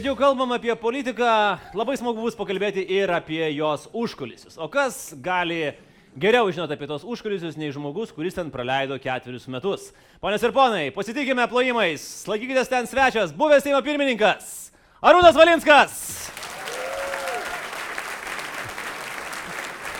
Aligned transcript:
kad 0.00 0.06
jau 0.06 0.16
kalbam 0.16 0.52
apie 0.56 0.72
politiką, 0.80 1.30
labai 1.76 1.94
smagu 2.00 2.22
bus 2.24 2.32
pakalbėti 2.32 2.80
ir 2.88 3.10
apie 3.12 3.42
jos 3.52 3.82
užkulisius. 3.92 4.56
O 4.56 4.64
kas 4.72 5.10
gali 5.20 5.74
geriau 6.16 6.48
žinoti 6.48 6.72
apie 6.72 6.88
tos 6.88 7.04
užkulisius 7.04 7.58
nei 7.60 7.68
žmogus, 7.68 8.14
kuris 8.16 8.32
ten 8.38 8.48
praleido 8.48 8.96
ketverius 8.96 9.44
metus? 9.52 9.90
Ponės 10.24 10.40
ir 10.40 10.56
ponai, 10.56 10.86
pasitikime 10.96 11.44
plojimais, 11.52 12.08
laikykitės 12.32 12.72
ten 12.72 12.88
svečias, 12.88 13.36
buvęs 13.36 13.68
Seimo 13.68 13.84
pirmininkas 13.84 14.72
Arūnas 15.04 15.36
Valinskas. 15.36 16.00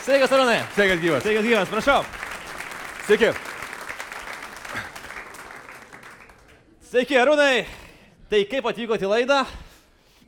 Sveikas, 0.08 0.32
Arūnai. 0.32 0.60
Sveikas 0.80 1.04
gyvas. 1.04 1.26
Sveikas, 1.28 1.50
gyvas, 1.52 1.72
prašau. 1.76 2.02
Sveiki. 3.04 3.34
Sveiki, 6.88 7.20
Arūnai. 7.20 7.66
Tai 8.32 8.46
kaip 8.48 8.72
atvykote 8.72 9.04
į 9.04 9.18
laidą? 9.18 9.44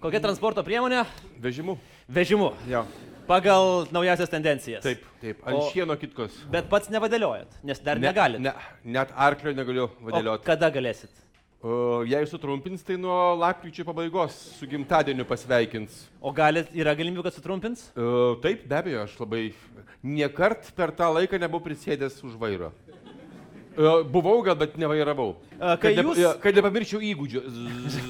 Kokia 0.02 0.18
transporto 0.22 0.62
priemonė? 0.66 1.04
Vežimu. 1.42 1.76
Vežimu. 2.10 2.50
Jo. 2.68 2.84
Pagal 3.28 3.86
naujasias 3.94 4.28
tendencijas. 4.32 4.82
Taip, 4.82 5.04
taip. 5.22 5.42
Ant 5.46 5.60
O- 5.60 5.68
šieno 5.70 5.94
kitkos. 5.96 6.34
Bet 6.50 6.66
pats 6.70 6.90
nevadėliojat, 6.90 7.60
nes 7.62 7.78
dar 7.78 8.00
ne, 8.02 8.08
negalite. 8.10 8.42
Ne, 8.42 8.52
net 8.98 9.12
arklio 9.14 9.52
negaliu 9.54 9.86
vadėlioti. 10.02 10.42
kada 10.44 10.70
galėsit? 10.74 11.12
O, 11.62 12.02
jei 12.02 12.26
sutrumpins, 12.26 12.82
tai 12.82 12.96
nuo 12.98 13.36
lapkričio 13.38 13.84
pabaigos 13.86 14.34
su 14.58 14.66
gimtadieniu 14.66 15.22
pasveikins. 15.24 16.08
O 16.20 16.32
galit, 16.34 16.72
yra 16.74 16.96
galimybė, 16.98 17.22
kad 17.28 17.36
sutrumpins? 17.38 17.84
O, 17.94 18.34
taip, 18.42 18.66
be 18.66 18.74
abejo, 18.80 19.04
aš 19.06 19.14
labai 19.22 19.52
niekart 20.02 20.72
per 20.74 20.90
tą 20.90 21.12
laiką 21.14 21.38
nebuvau 21.38 21.62
prisėdęs 21.62 22.18
už 22.26 22.34
vairo. 22.42 22.72
O, 23.78 24.02
buvau 24.02 24.42
gal, 24.42 24.58
bet 24.58 24.74
nevairavau. 24.76 25.36
A, 25.60 25.76
kai 25.78 25.94
kad, 25.94 26.04
jūs- 26.04 26.18
ne, 26.18 26.32
kad 26.42 26.58
nepamirščiau 26.58 26.98
įgūdžių. 27.12 27.44
Zzz, 27.46 28.02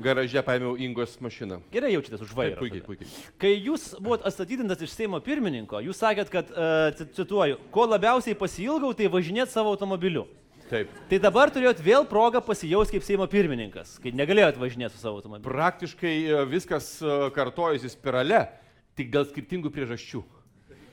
Garaže 0.00 0.42
paėmiau 0.44 0.74
Ingos 0.80 1.18
mašiną. 1.20 1.60
Gerai 1.74 1.92
jaučiatės 1.94 2.24
už 2.24 2.32
Taip, 2.32 2.38
vairo. 2.38 2.58
puikiai, 2.62 2.82
puikiai. 2.86 3.08
Kai 3.40 3.54
jūs 3.54 3.90
buvot 4.00 4.24
atstatydintas 4.24 4.80
iš 4.86 4.94
Seimo 4.96 5.20
pirmininko, 5.24 5.82
jūs 5.84 6.00
sakėt, 6.00 6.32
kad, 6.32 6.52
uh, 6.54 7.04
cituoju, 7.16 7.60
ko 7.74 7.88
labiausiai 7.90 8.38
pasilgau, 8.38 8.94
tai 8.96 9.10
važinėti 9.12 9.52
savo 9.52 9.74
automobiliu. 9.74 10.26
Taip. 10.70 10.90
Tai 11.10 11.18
dabar 11.18 11.50
turėjot 11.50 11.80
vėl 11.82 12.04
progą 12.06 12.38
pasijausti 12.46 12.94
kaip 12.96 13.06
Seimo 13.06 13.26
pirmininkas, 13.30 13.96
kai 14.02 14.12
negalėjot 14.14 14.60
važinėti 14.60 14.94
su 14.94 15.02
savo 15.02 15.18
automobiliu. 15.18 15.48
Praktiškai 15.50 16.12
e, 16.22 16.42
viskas 16.46 16.92
e, 17.02 17.16
kartojasi 17.34 17.90
spirale, 17.90 18.44
tik 18.94 19.10
dėl 19.10 19.26
skirtingų 19.26 19.72
priežasčių. 19.74 20.22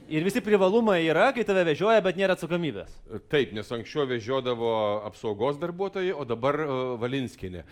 Ir 0.08 0.24
visi 0.24 0.42
privalumai 0.42 1.02
yra, 1.03 1.28
kai 1.36 1.44
tave 1.46 1.66
vežioja, 1.68 2.02
bet 2.02 2.18
nėra 2.18 2.34
atsakomybės. 2.34 2.90
E, 3.06 3.22
Taip, 3.30 3.53
nes 3.53 3.70
anksčiau 3.78 4.08
vežiodavo 4.09 4.74
apsaugos 5.12 5.62
darbuotojai, 5.62 6.16
o 6.16 6.26
dabar 6.26 6.58
uh, 6.64 6.76
Valinskinė. 6.98 7.68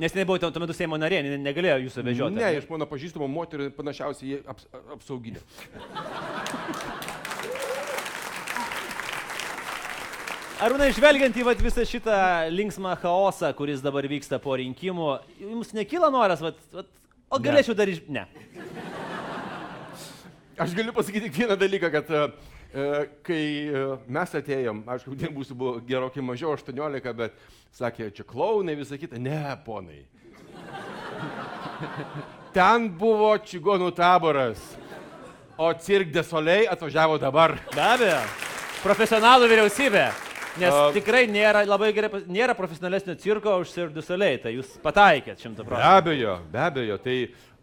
Nes 0.00 0.14
nebuvo 0.16 0.38
tuo 0.40 0.62
metu 0.62 0.72
Seimo 0.76 0.96
narė, 1.00 1.18
ne- 1.26 1.38
negalėjo 1.44 1.76
jūsų 1.84 2.04
vežioti. 2.06 2.38
Ne, 2.40 2.54
iš 2.62 2.68
mano 2.72 2.86
pažįstamų 2.88 3.26
moterų 3.28 3.70
panašiausiai 3.76 4.30
jie 4.30 4.38
aps, 4.48 4.64
apsauginė. 4.96 5.42
Arūnai, 10.60 10.90
žvelgiant 10.92 11.36
į 11.40 11.44
vat, 11.46 11.60
visą 11.64 11.84
šitą 11.88 12.14
linksmą 12.52 12.92
chaosą, 13.00 13.48
kuris 13.56 13.80
dabar 13.84 14.04
vyksta 14.10 14.36
po 14.44 14.56
rinkimų, 14.60 15.06
jums 15.40 15.70
nekyla 15.76 16.10
noras, 16.12 16.42
vat, 16.44 16.58
vat, 16.76 16.88
o 17.32 17.38
Ne. 17.38 17.44
galėčiau 17.46 17.76
dar 17.78 17.88
iš... 17.88 18.02
Ne. 18.12 18.26
Aš 20.60 20.74
galiu 20.76 20.92
pasakyti 20.92 21.30
vieną 21.32 21.56
dalyką, 21.56 21.88
kad 21.94 22.10
uh, 22.12 22.26
kai 23.26 23.44
uh, 23.70 23.96
mes 24.06 24.34
atėjom, 24.38 24.84
aišku, 24.94 25.16
mūsų 25.34 25.56
buvo 25.58 25.80
gerokai 25.86 26.22
mažiau, 26.22 26.54
18, 26.54 27.14
bet 27.18 27.34
sakė, 27.74 28.10
čia 28.14 28.26
klaunai, 28.26 28.76
visą 28.78 28.98
kitą. 29.00 29.18
Ne, 29.18 29.42
ponai. 29.66 30.04
Ten 32.54 32.88
buvo 32.98 33.32
čigonų 33.46 33.90
taboras, 33.94 34.62
o 35.58 35.70
Cirque 35.82 36.14
de 36.14 36.22
Soleil 36.26 36.70
atvažiavo 36.70 37.18
dabar. 37.22 37.58
Be 37.74 37.84
abejo. 37.84 38.24
Profesionalų 38.80 39.50
vyriausybė. 39.50 40.29
Nes 40.60 40.74
A- 40.74 40.90
tikrai 40.92 41.24
nėra 41.30 41.62
labai 41.66 41.92
gerai, 41.96 42.22
nėra 42.28 42.54
profesionalesnio 42.58 43.14
cirko 43.20 43.58
už 43.62 43.70
Soleil, 44.04 44.38
tai 44.42 44.52
jūs 44.58 44.74
pataikėt 44.84 45.40
šimtų 45.40 45.64
Be 45.64 45.70
procentų. 45.70 45.94
abejo, 46.00 46.34
be 46.52 46.58
abejo. 46.60 46.98
Tai 47.00 47.14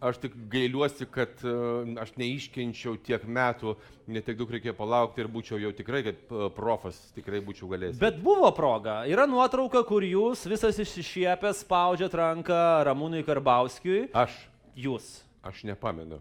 aš 0.09 0.17
tik 0.21 0.33
gailiuosi, 0.51 1.07
kad 1.09 1.39
uh, 1.45 1.85
aš 2.01 2.11
neiškenčiau 2.21 2.97
tiek 3.01 3.23
metų, 3.25 3.75
netiek 4.13 4.37
daug 4.37 4.51
reikėjo 4.53 4.75
palaukti 4.77 5.23
ir 5.23 5.29
būčiau 5.33 5.57
jau 5.61 5.71
tikrai 5.73 6.03
kaip 6.05 6.31
uh, 6.33 6.47
profas, 6.53 6.97
tikrai 7.17 7.41
būčiau 7.41 7.69
galėjęs. 7.71 7.97
Bet 8.01 8.19
buvo 8.21 8.49
proga. 8.53 8.99
Yra 9.09 9.25
nuotrauka, 9.29 9.81
kur 9.89 10.05
jūs 10.05 10.45
visas 10.49 10.77
išsišiepęs 10.83 11.63
spaudžiat 11.65 12.13
ranką 12.13 12.61
Ramūnui 12.89 13.23
Karbauskiui. 13.25 14.07
Aš, 14.13 14.33
Jūs. 14.77 15.21
aš 15.41 15.63
nepamenu. 15.65 16.19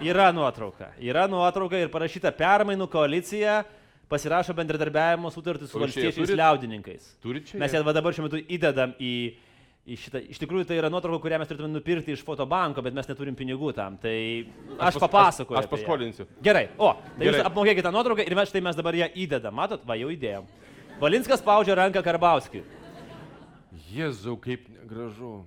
Yra 0.00 0.28
nuotrauka. 0.32 0.92
Yra 1.02 1.26
nuotrauka 1.28 1.76
ir 1.82 1.88
parašyta 1.90 2.30
permainų 2.38 2.86
koalicija 2.92 3.64
pasirašo 4.08 4.54
bendradarbiavimo 4.56 5.30
sutartį 5.32 5.68
su 5.68 5.80
valstiečiais 5.82 6.32
liaudininkais. 6.38 7.10
Čia? 7.22 7.58
Mes 7.60 7.74
ją 7.76 7.82
dabar 7.84 8.16
šiuo 8.16 8.26
metu 8.28 8.40
įdedam 8.40 8.94
į, 9.00 9.12
į 9.88 9.98
šitą. 10.04 10.22
Iš 10.32 10.40
tikrųjų, 10.42 10.66
tai 10.68 10.78
yra 10.80 10.90
nuotrauka, 10.92 11.20
kurią 11.26 11.38
mes 11.42 11.50
turėtume 11.50 11.70
nupirkti 11.74 12.14
iš 12.16 12.24
fotobanko, 12.26 12.82
bet 12.84 12.96
mes 12.96 13.08
neturim 13.10 13.36
pinigų 13.36 13.74
tam. 13.76 13.98
Tai 14.00 14.14
aš, 14.78 14.96
pas- 14.96 15.02
papasakoju. 15.06 15.58
Aš, 15.60 15.68
aš 15.68 15.72
paskolinsiu. 15.74 16.26
Gerai. 16.44 16.68
O, 16.78 16.94
tai 16.94 17.26
Gerai. 17.26 17.38
Jūs 17.40 17.50
apmokėkite 17.50 17.84
tą 17.88 17.92
nuotrauką 17.94 18.24
ir 18.26 18.36
mes 18.38 18.48
štai 18.52 18.64
mes 18.64 18.76
dabar 18.80 18.96
ją 18.96 19.10
įdedam. 19.14 19.54
Matot, 19.60 19.84
va 19.88 19.96
jau 20.00 20.08
įdėjom. 20.14 20.48
Valinskas 20.98 21.38
spaudžia 21.44 21.76
ranką 21.78 22.02
Karbauskiui. 22.02 22.64
Jėzau, 23.92 24.34
kaip 24.40 24.66
gražu. 24.88 25.44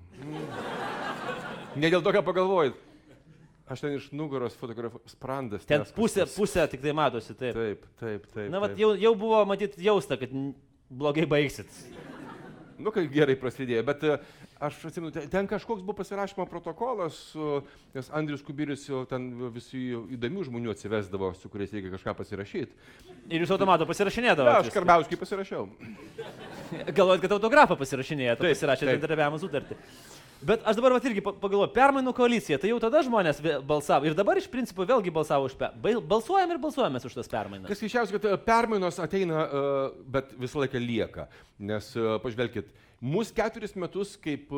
Ne 1.76 1.90
dėl 1.92 2.02
to, 2.02 2.12
ką 2.14 2.22
pagalvojit. 2.26 2.78
Aš 3.70 3.82
ten 3.86 3.94
iš 3.96 4.10
nugaros 4.12 4.56
fotografuoju 4.60 5.12
sprandas. 5.14 5.66
Ten 5.70 5.86
pusė, 5.96 6.26
pusė 6.34 6.66
tik 6.72 6.82
tai 6.84 6.92
matosi. 6.98 7.36
Taip. 7.38 7.54
Taip, 7.56 7.86
taip, 8.02 8.26
taip. 8.34 8.50
Na, 8.52 8.60
va, 8.60 8.68
taip. 8.72 8.80
jau, 8.82 8.94
jau 9.00 9.14
buvo 9.16 9.44
matyti 9.48 9.84
jausta, 9.86 10.18
kad 10.20 10.34
blogai 10.90 11.28
baigsit. 11.30 11.70
Nu, 12.82 12.90
kai 12.90 13.04
gerai 13.14 13.36
prasidėjo, 13.38 13.84
bet 13.86 14.02
e, 14.10 14.16
aš 14.66 14.80
atsimenu, 14.90 15.12
ten- 15.14 15.46
kažkoks 15.48 15.84
buvo 15.86 15.94
pasirašymo 16.00 16.48
protokolas, 16.50 17.20
nes 17.94 18.10
Andrius 18.18 18.42
Kubilius 18.42 18.88
jau 18.90 19.04
ten 19.06 19.28
visų 19.54 19.82
įdomių 20.18 20.48
žmonių 20.48 20.74
atsivesdavo, 20.74 21.30
su 21.38 21.52
kuriais 21.54 21.70
reikia 21.78 21.92
kažką 21.94 22.16
pasirašyti. 22.18 22.74
Ir 23.30 23.46
jūs 23.46 23.54
automatu 23.54 23.86
Na, 23.86 23.90
pasirašinėdavote. 23.92 24.66
aš 24.66 24.74
Karbauskį 24.74 25.20
pasirašiau. 25.22 25.68
Galvojat, 26.90 27.22
kad 27.28 27.38
autografą 27.38 27.78
pasirašinėjate, 27.78 28.42
Taip, 28.42 28.56
pasirašėte 28.58 28.96
bendradarbiavimo 28.98 29.40
sutartį. 29.46 29.78
Bet 30.42 30.64
aš 30.66 30.78
dabar 30.80 30.96
vat 30.96 31.06
irgi 31.06 31.22
pa- 31.22 31.36
pagalvoju, 31.38 31.70
permainų 31.76 32.14
koalicija, 32.18 32.58
tai 32.62 32.72
jau 32.72 32.80
tada 32.82 33.04
žmonės 33.06 33.42
balsavo. 33.68 34.10
Ir 34.10 34.18
dabar 34.18 34.40
iš 34.42 34.50
principo 34.50 34.86
vėlgi 34.90 35.14
balsavo 35.14 35.46
už... 35.46 35.56
Pe... 35.60 35.70
Balsuojam 36.02 36.56
ir 36.56 36.62
balsuojame 36.62 37.02
už 37.06 37.18
tas 37.20 37.30
permainas. 37.30 37.70
Kas 37.70 37.84
keiščiausia, 37.84 38.18
kad 38.18 38.30
e, 38.32 38.38
permainos 38.48 38.98
ateina, 39.04 39.44
e, 39.46 39.66
bet 40.18 40.34
visą 40.42 40.64
laiką 40.64 40.82
lieka. 40.82 41.28
Nes, 41.62 41.92
e, 41.94 42.16
pažvelkit, 42.24 42.72
mūsų 43.02 43.36
keturis 43.38 43.76
metus 43.78 44.16
kaip 44.22 44.50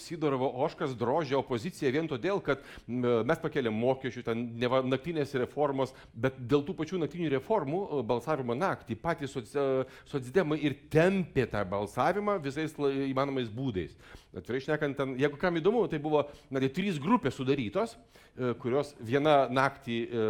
Sydorovo 0.00 0.48
Oškas 0.64 0.92
drožė 0.96 1.38
opoziciją 1.38 1.92
vien 1.92 2.08
todėl, 2.08 2.40
kad 2.44 2.64
mes 2.88 3.40
pakėlėm 3.40 3.76
mokesčių, 3.80 4.24
ten 4.26 4.42
neva 4.60 4.82
naktinės 4.84 5.32
reformos, 5.40 5.94
bet 6.12 6.36
dėl 6.36 6.66
tų 6.68 6.76
pačių 6.76 7.00
naktinių 7.04 7.32
reformų 7.38 8.02
balsavimo 8.08 8.56
naktį 8.56 8.98
patys 9.00 9.38
socdemai 10.12 10.60
ir 10.68 10.76
tempė 10.92 11.48
tą 11.48 11.64
balsavimą 11.68 12.36
visais 12.44 12.76
įmanomais 13.08 13.48
būdais. 13.48 13.96
Atvirai 14.36 14.60
šnekant, 14.60 14.98
ten, 14.98 15.14
jeigu 15.18 15.38
kam 15.40 15.56
įdomu, 15.60 15.84
tai 15.90 15.98
buvo 16.02 16.24
na, 16.50 16.60
tai 16.62 16.70
trys 16.72 16.98
grupės 17.02 17.36
sudarytos, 17.38 17.96
e, 18.38 18.52
kurios 18.62 18.94
viena 19.00 19.48
naktį 19.50 19.98
e, 20.06 20.26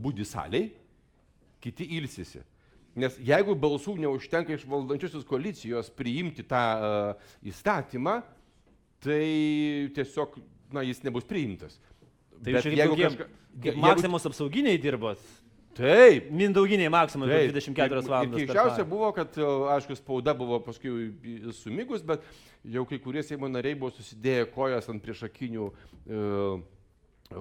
būdi 0.00 0.26
saliai, 0.28 0.70
kiti 1.60 1.86
ilsisi. 1.98 2.40
Nes 2.98 3.14
jeigu 3.22 3.54
balsų 3.54 3.94
neužtenka 4.02 4.56
iš 4.56 4.64
valdančiosios 4.66 5.22
koalicijos 5.28 5.92
priimti 5.94 6.42
tą 6.42 6.62
uh, 6.82 7.28
įstatymą, 7.46 8.16
tai 8.98 9.20
tiesiog, 9.94 10.34
na, 10.74 10.82
jis 10.82 10.98
nebus 11.06 11.22
priimtas. 11.28 11.76
Tai 12.42 12.56
čia 12.64 12.72
kaip 12.72 12.96
kokie- 12.96 13.28
Kaip 13.62 13.78
Maksimus 13.82 14.26
apsauginiai 14.26 14.78
dirbot. 14.82 15.22
Taip. 15.78 16.30
Mindauginiai 16.34 16.90
Taip. 17.30 17.54
24 17.54 18.00
Ir- 18.02 18.08
valandas. 18.10 18.40
Parą. 18.82 18.88
buvo, 18.90 19.12
kad, 19.16 19.38
e, 19.38 19.50
aišku, 19.76 19.96
spauda 19.96 20.34
buvo 20.34 20.58
paskui 20.60 21.12
sumigus, 21.56 22.02
bet 22.02 22.24
jau 22.64 22.84
kai 22.88 22.98
kurie 22.98 23.22
Seimo 23.22 23.48
nariai 23.48 23.78
buvo 23.78 23.92
susidėję 23.94 24.50
kojas 24.54 24.90
ant 24.90 25.02
priešakinių 25.04 25.70
e, 25.70 26.24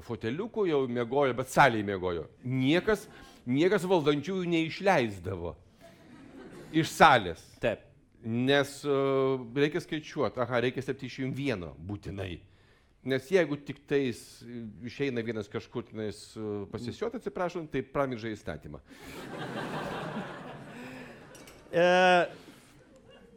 foteliukų, 0.06 0.68
jau 0.70 0.84
mėgojo, 0.88 1.34
bet 1.36 1.50
salėje 1.50 1.88
mėgojo. 1.88 2.28
Niekas, 2.46 3.08
niekas 3.50 3.88
valdančiųjų 3.90 4.46
neišleisdavo 4.54 5.56
iš 6.72 6.92
salės. 6.94 7.42
Taip. 7.64 7.86
Nes 8.20 8.82
uh, 8.84 9.40
reikia 9.56 9.80
skaičiuoti, 9.80 10.42
aha, 10.44 10.60
reikia 10.66 10.84
71 10.84 11.70
būtinai. 11.88 12.34
Nes 13.08 13.30
jeigu 13.32 13.56
tik 13.64 13.80
tais 13.88 14.20
e, 14.44 14.66
išeina 14.90 15.24
vienas 15.24 15.48
kažkur 15.48 15.86
tenais 15.88 16.20
uh, 16.36 16.66
pasisiuoti, 16.72 17.22
atsiprašom, 17.22 17.70
tai 17.72 17.80
pramiža 17.86 18.34
įstatymą. 18.36 18.82
E, 21.70 21.86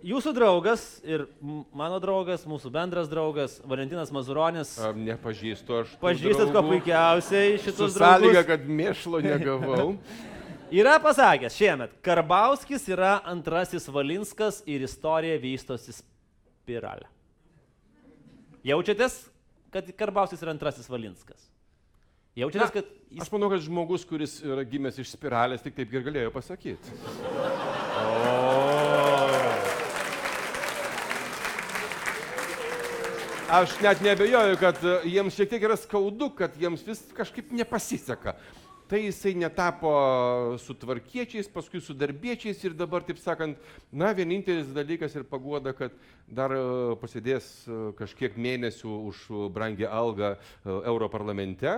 Jūsų 0.03 0.33
draugas 0.35 0.83
ir 1.07 1.29
mano 1.71 2.01
draugas, 2.03 2.43
mūsų 2.49 2.73
bendras 2.75 3.07
draugas, 3.07 3.61
Valentinas 3.63 4.11
Mazuronis, 4.11 4.73
A, 4.83 4.91
Nepažįstu 4.99 5.77
aš. 5.79 5.93
pažįstat 6.03 6.51
kuo 6.51 6.63
puikiausiai 6.73 7.61
šitus 7.63 7.95
sąlyga, 7.95 8.41
draugus, 8.41 8.49
kad 8.49 8.65
mėšlo 8.67 9.21
negavau. 9.23 9.85
yra 10.83 10.97
pasakęs 11.05 11.55
šiemet, 11.55 11.95
Karbauskis 12.03 12.89
yra 12.91 13.21
antrasis 13.31 13.87
Valinskas 13.87 14.59
ir 14.67 14.83
istorija 14.83 15.39
vystosi 15.39 15.95
spiralę. 15.95 17.07
Jaučiatės, 18.67 19.21
kad 19.73 19.89
Karbauskis 19.97 20.43
yra 20.45 20.53
antrasis 20.55 20.89
Valinskas? 20.93 21.49
Jaučiatės, 22.37 22.71
kad 22.73 22.87
jis 23.13 23.27
Aš 23.27 23.33
manau, 23.35 23.51
kad 23.53 23.61
žmogus, 23.61 24.07
kuris 24.09 24.39
yra 24.41 24.63
gimęs 24.65 24.97
iš 25.03 25.11
spiralės, 25.13 25.61
tik 25.65 25.77
taip 25.77 25.93
ir 25.93 26.05
galėjo 26.07 26.31
pasakyti. 26.33 26.95
Aš 33.53 33.75
net 33.85 34.01
nebejoju, 34.01 34.57
kad 34.57 34.81
jiems 35.05 35.37
šiek 35.37 35.51
tiek 35.51 35.67
yra 35.69 35.77
skaudu, 35.77 36.31
kad 36.39 36.57
jiems 36.57 36.87
vis 36.89 37.03
kažkaip 37.13 37.53
nepasiseka. 37.53 38.33
Tai 38.93 39.01
jisai 39.01 39.33
netapo 39.41 39.91
su 40.61 40.75
tvarkiečiais, 40.77 41.47
paskui 41.49 41.81
su 41.81 41.95
darbiečiais 41.97 42.59
ir 42.61 42.75
dabar, 42.77 43.01
taip 43.01 43.17
sakant, 43.17 43.57
na, 43.89 44.11
vienintelis 44.13 44.67
dalykas 44.77 45.15
ir 45.17 45.23
paguoda, 45.25 45.71
kad 45.73 45.95
dar 46.29 46.53
e, 46.53 46.59
pasidės 47.01 47.47
e, 47.65 47.77
kažkiek 47.97 48.35
mėnesių 48.37 48.97
už 49.09 49.23
brangią 49.55 49.89
algą 49.89 50.35
e, 50.37 50.75
Europarlamente, 50.93 51.73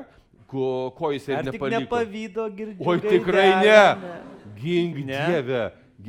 ko, 0.50 0.90
ko 0.98 1.12
jisai 1.14 1.36
nepaliko. 1.46 1.84
nepavydo 1.84 2.46
girdėti? 2.56 2.88
Oi, 2.90 3.02
tikrai 3.04 3.44
ne. 3.62 3.84
Gink 4.58 4.98
Ne? 5.06 5.20
Dieve. 5.30 5.60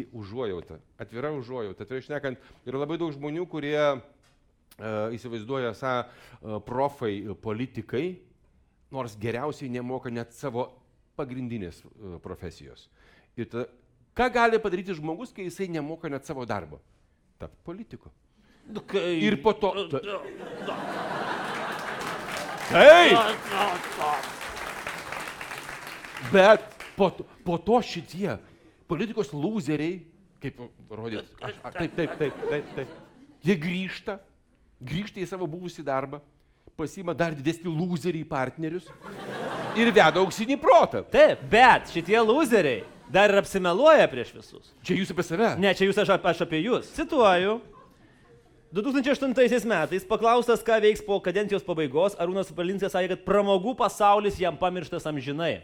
Užuojauta. 0.09 0.79
Atvira 0.97 1.29
užuojauta. 1.37 1.85
Tai 1.85 1.99
išnekant, 2.01 2.41
yra 2.65 2.81
labai 2.81 2.97
daug 2.97 3.13
žmonių, 3.13 3.45
kurie 3.51 3.77
uh, 3.77 4.01
įsivaizduoja 5.13 5.75
esą 5.75 5.93
uh, 6.01 6.57
profai, 6.65 7.13
politikai, 7.45 8.07
nors 8.89 9.13
geriausiai 9.21 9.69
nemoka 9.69 10.09
net 10.09 10.33
savo 10.33 10.65
pagrindinės 11.17 11.81
uh, 11.85 12.17
profesijos. 12.23 12.87
Ir 13.39 13.47
tada, 13.51 13.65
ką 14.15 14.27
gali 14.35 14.59
padaryti 14.63 14.95
žmogus, 14.97 15.33
kai 15.35 15.47
jisai 15.49 15.67
nemoka 15.71 16.09
net 16.11 16.27
savo 16.27 16.45
darbo? 16.47 16.79
Tapti 17.39 17.59
politiku. 17.67 18.11
Nu, 18.67 18.81
kai- 18.81 19.19
Ir 19.21 19.35
po 19.43 19.53
to... 19.53 19.73
Taip! 22.65 23.17
Bet 26.31 26.63
po, 26.97 27.09
to- 27.13 27.25
po 27.45 27.57
to 27.61 27.77
šitie 27.85 28.37
politikos 28.89 29.29
lūzeriai, 29.33 29.99
kaip 30.41 30.57
rodyt, 30.89 31.27
aš, 31.43 31.53
a, 31.65 31.71
taip, 31.73 31.93
taip, 31.97 32.15
taip, 32.19 32.39
taip, 32.49 32.71
taip, 32.77 32.95
jie 33.45 33.55
grįžta, 33.61 34.17
grįžta 34.81 35.21
į 35.21 35.27
savo 35.29 35.45
buvusį 35.49 35.85
darbą, 35.85 36.19
pasima 36.77 37.13
dar 37.17 37.35
didesnį 37.37 37.71
lūzerį 37.71 38.23
į 38.25 38.27
partnerius 38.29 38.89
ir 39.79 39.91
veda 39.91 40.21
auksinį 40.21 40.57
protą. 40.61 41.03
Taip, 41.11 41.43
bet 41.51 41.91
šitie 41.93 42.17
loseriai 42.23 42.83
dar 43.11 43.31
ir 43.31 43.39
apsimeluoja 43.41 44.07
prieš 44.11 44.33
visus. 44.35 44.73
Čia 44.85 44.99
jūs 45.01 45.13
apie 45.13 45.25
save. 45.27 45.53
Ne, 45.61 45.73
čia 45.77 45.87
jūs 45.89 46.01
aš, 46.01 46.15
aš 46.17 46.43
apie 46.47 46.63
jūs. 46.65 46.89
Cituoju. 46.97 47.59
2008 48.75 49.69
metais 49.69 50.03
paklaustas, 50.03 50.63
ką 50.65 50.81
veiks 50.83 51.03
po 51.05 51.21
kadencijos 51.23 51.63
pabaigos, 51.63 52.17
Arūnas 52.19 52.49
Valinskas 52.55 52.91
sakė, 52.91 53.13
kad 53.13 53.21
pramogų 53.27 53.75
pasaulis 53.79 54.39
jam 54.41 54.57
pamirštas 54.59 55.05
amžinai. 55.07 55.61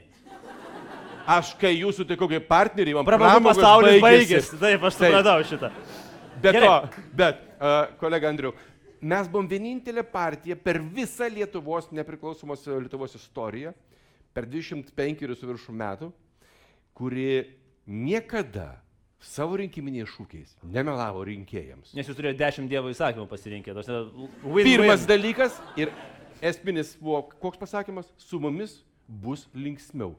Aš 1.27 1.51
kai 1.59 1.73
jūs 1.75 1.99
sutikau 1.99 2.29
kaip 2.31 2.47
partneriai, 2.49 2.95
man 2.97 3.07
Pramogų 3.07 3.43
pasaulis 3.49 3.99
baigėsi. 4.03 4.57
Taip, 4.61 4.85
aš 4.87 4.97
supratau 4.97 5.37
šitą. 5.49 5.71
Be 6.41 6.53
Gerai. 6.55 6.69
to, 6.69 7.03
bet, 7.19 7.43
uh, 7.59 7.91
kolega 7.99 8.31
Andriu, 8.31 8.55
mes 9.01 9.27
buvom 9.29 9.49
vienintelė 9.49 10.05
partija 10.07 10.55
per 10.57 10.79
visą 10.81 11.27
Lietuvos 11.29 11.91
nepriklausomos 11.93 12.63
Lietuvos 12.71 13.13
istoriją, 13.19 13.75
per 14.33 14.45
25 14.47 15.21
ir 15.25 15.35
su 15.35 15.47
viršų 15.49 15.73
metų, 15.75 16.11
kuri 16.95 17.25
niekada 17.87 18.77
savo 19.21 19.57
rinkiminiais 19.61 20.09
šūkiais 20.09 20.55
nemelavo 20.63 21.21
rinkėjams. 21.27 21.91
Nes 21.93 22.07
jūs 22.09 22.17
turėjote 22.17 22.39
10 22.41 22.69
dievo 22.71 22.89
įsakymų 22.89 23.27
pasirinkę. 23.29 23.73
tos 23.73 23.87
ne- 23.87 24.29
win, 24.43 24.65
Pirmas 24.65 25.03
win. 25.05 25.07
dalykas 25.07 25.59
ir 25.77 25.91
esminis 26.41 26.95
buvo, 26.99 27.21
koks 27.39 27.57
pasakymas, 27.57 28.07
su 28.17 28.39
mumis 28.39 28.79
bus 29.07 29.47
linksmiau. 29.53 30.15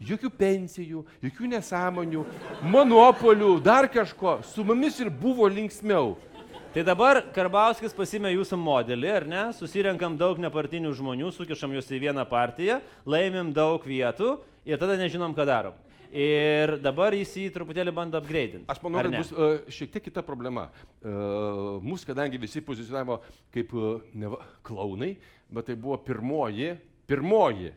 Jokių 0.00 0.30
pensijų, 0.30 1.04
jokių 1.22 1.48
nesąmonių, 1.50 2.24
monopolių, 2.62 3.60
dar 3.62 3.88
kažko. 3.88 4.42
Su 4.44 4.64
mumis 4.64 4.98
ir 5.00 5.10
buvo 5.10 5.46
linksmiau. 5.48 6.16
Tai 6.68 6.82
dabar 6.84 7.22
Karbauskis 7.32 7.94
pasimė 7.96 8.34
jūsų 8.34 8.58
modelį, 8.60 9.08
ar 9.08 9.24
ne? 9.24 9.42
Susirenkam 9.56 10.18
daug 10.20 10.36
nepartinių 10.36 10.90
žmonių, 10.98 11.30
sukišam 11.32 11.72
juos 11.72 11.86
į 11.88 12.02
vieną 12.02 12.26
partiją, 12.28 12.82
laimim 13.08 13.54
daug 13.56 13.80
vietų 13.88 14.34
ir 14.68 14.76
tada 14.76 14.98
nežinom, 15.00 15.32
ką 15.32 15.46
darom. 15.48 15.78
Ir 16.12 16.74
dabar 16.84 17.16
jis 17.16 17.32
jį 17.40 17.46
truputėlį 17.54 17.94
bando 17.96 18.20
upgrade'inti. 18.20 18.68
Aš 18.68 18.82
manau, 18.84 19.00
kad 19.00 19.16
bus 19.16 19.32
uh, 19.32 19.64
šiek 19.72 19.94
tiek 19.94 20.04
kita 20.10 20.20
problema. 20.26 20.66
Uh, 21.00 21.80
Mūsų, 21.84 22.10
kadangi 22.10 22.40
visi 22.42 22.60
pozicionavo 22.64 23.16
kaip 23.54 23.72
uh, 23.72 24.04
neva, 24.12 24.42
klaunai, 24.68 25.14
bet 25.48 25.70
tai 25.70 25.78
buvo 25.80 25.96
pirmoji, 26.04 26.74
pirmoji, 27.08 27.72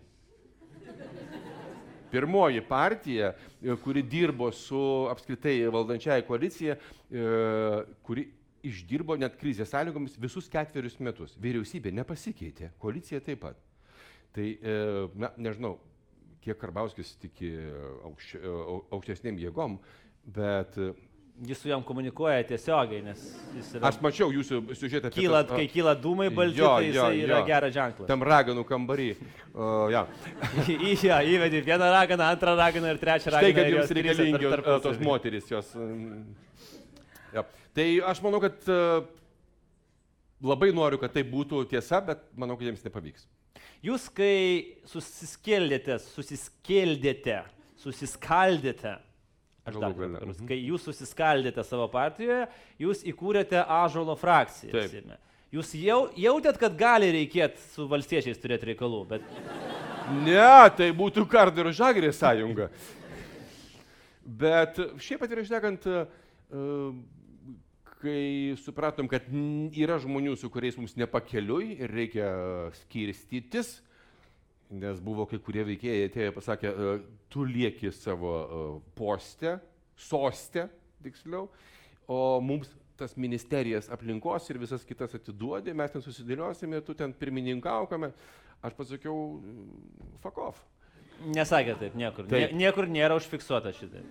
pirmoji 2.11 2.61
partija, 2.67 3.31
e, 3.63 3.75
kuri 3.79 4.03
dirbo 4.03 4.51
su 4.51 5.07
apskritai 5.07 5.55
valdančiaja 5.71 6.27
koalicija, 6.27 6.75
e, 6.75 7.25
kuri 8.03 8.27
išdirbo 8.67 9.17
net 9.19 9.37
krizės 9.39 9.71
sąlygomis 9.73 10.17
visus 10.21 10.49
ketverius 10.51 10.97
metus. 11.03 11.35
Vyriausybė 11.41 11.93
nepasikeitė, 12.01 12.71
koalicija 12.81 13.21
taip 13.25 13.43
pat. 13.45 13.61
Tai, 14.35 14.47
e, 14.47 14.75
na, 15.19 15.31
nežinau, 15.37 15.75
kiek 16.41 16.57
Karbauskis 16.61 17.15
tiki 17.21 17.51
e, 17.51 17.71
au- 18.07 18.83
aukštesnėm 18.97 19.39
jėgom, 19.43 19.79
bet 20.37 20.77
e, 20.79 20.93
Jis 21.41 21.57
su 21.57 21.69
jam 21.71 21.81
komunikuoja 21.81 22.43
tiesiogiai, 22.45 23.01
nes 23.01 23.21
jis 23.55 23.69
yra... 23.73 23.89
aš 23.89 23.95
mačiau 24.03 24.27
jūsų 24.35 24.59
siužetą 24.77 25.09
apie 25.09 25.23
Kyla, 25.23 25.39
tas, 25.47 25.57
kai 25.57 25.63
kyla 25.71 25.95
dūmai 25.97 26.27
balti, 26.35 26.59
Jo, 26.59 26.73
tai 26.75 26.91
jo, 26.91 27.05
yra 27.17 27.39
jo. 27.39 27.45
geras 27.47 27.73
ženklas. 27.73 28.09
tam 28.11 28.25
raganų 28.27 28.65
kambarį. 28.69 29.07
Uh, 29.55 29.87
ja. 29.89 30.03
Į 30.91 30.91
ją 31.07 31.17
įvedi 31.31 31.63
vieną 31.65 31.87
raganą, 31.95 32.27
antrą 32.35 32.53
raganą 32.59 32.91
ir 32.93 33.01
trečią 33.01 33.33
raganą. 33.33 33.47
Štai 33.47 33.57
kad 33.57 33.73
jums 33.73 33.95
reikalingi 33.97 34.53
tos 34.85 35.01
moteris. 35.01 35.49
Jos, 35.49 35.73
mm, 35.73 36.21
ja. 37.35 37.45
Tai 37.75 37.87
aš 38.11 38.21
manau, 38.23 38.41
kad 38.43 38.67
uh, 38.71 39.05
labai 40.43 40.71
noriu, 40.75 40.99
kad 41.01 41.13
tai 41.15 41.23
būtų 41.27 41.63
tiesa, 41.71 42.01
bet 42.05 42.23
manau, 42.37 42.57
kad 42.59 42.69
jiems 42.69 42.83
nepavyks. 42.85 43.27
Jūs, 43.85 44.07
kai 44.13 44.77
susiskėldėte, 44.89 45.97
susiskėldėte, 46.03 47.39
susiskaldėte, 47.81 48.93
aš 49.65 49.79
dar 49.81 49.95
kartą, 49.97 50.21
mhm. 50.27 50.47
kai 50.49 50.59
jūs 50.59 50.85
susiskaldėte 50.89 51.65
savo 51.65 51.87
partijoje, 51.93 52.45
jūs 52.81 53.03
įkūrėte 53.09 53.65
Ažolo 53.65 54.17
frakciją. 54.19 54.73
Taip. 54.75 54.93
Seime. 54.93 55.17
Jūs 55.51 55.73
jau, 55.75 56.05
jautėt, 56.15 56.55
kad 56.61 56.77
gali 56.79 57.09
reikėti 57.11 57.59
su 57.73 57.83
valstiečiais 57.91 58.37
turėti 58.39 58.69
reikalų, 58.69 59.01
bet 59.09 59.25
Ne, 60.11 60.69
tai 60.75 60.89
būtų 60.95 61.23
Kardo 61.29 61.63
ir 61.63 61.71
Žagrė 61.75 62.11
sąjunga. 62.15 62.67
Bet 64.41 64.77
šiaip 65.01 65.23
atvirai 65.25 65.45
šnekant, 65.47 65.87
uh, 65.87 66.91
kai 68.01 68.55
supratom, 68.59 69.07
kad 69.11 69.27
yra 69.77 69.99
žmonių, 70.01 70.35
su 70.39 70.49
kuriais 70.51 70.77
mums 70.79 70.97
nepakeliui 70.99 71.77
ir 71.77 71.93
reikia 71.93 72.27
skirstytis, 72.81 73.77
nes 74.71 75.01
buvo 75.03 75.27
kai 75.29 75.39
kurie 75.43 75.65
veikėjai 75.67 76.09
atėjo 76.09 76.31
ir 76.31 76.35
pasakė, 76.35 76.71
e, 76.71 76.93
tu 77.31 77.45
lieki 77.47 77.91
savo 77.95 78.33
e, 78.41 78.61
poste, 78.97 79.57
soste, 79.99 80.67
tiksliau, 81.03 81.49
o 82.11 82.19
mums 82.43 82.71
tas 82.99 83.15
ministerijas 83.17 83.89
aplinkos 83.93 84.49
ir 84.51 84.59
visas 84.61 84.85
kitas 84.85 85.15
atiduodi, 85.17 85.73
mes 85.73 85.93
ten 85.93 86.03
susidėliosime, 86.05 86.83
tu 86.85 86.95
ten 86.97 87.13
pirmininkaukame. 87.17 88.11
Aš 88.61 88.75
pasakiau, 88.77 89.39
off. 90.37 90.61
Nesakė 91.35 91.77
taip, 91.79 91.95
niekur. 91.97 92.27
Nie, 92.27 92.47
Taip. 92.47 92.57
niekur 92.57 92.89
nėra 92.91 93.17
užfiksuota 93.19 93.73
šitai. 93.75 94.03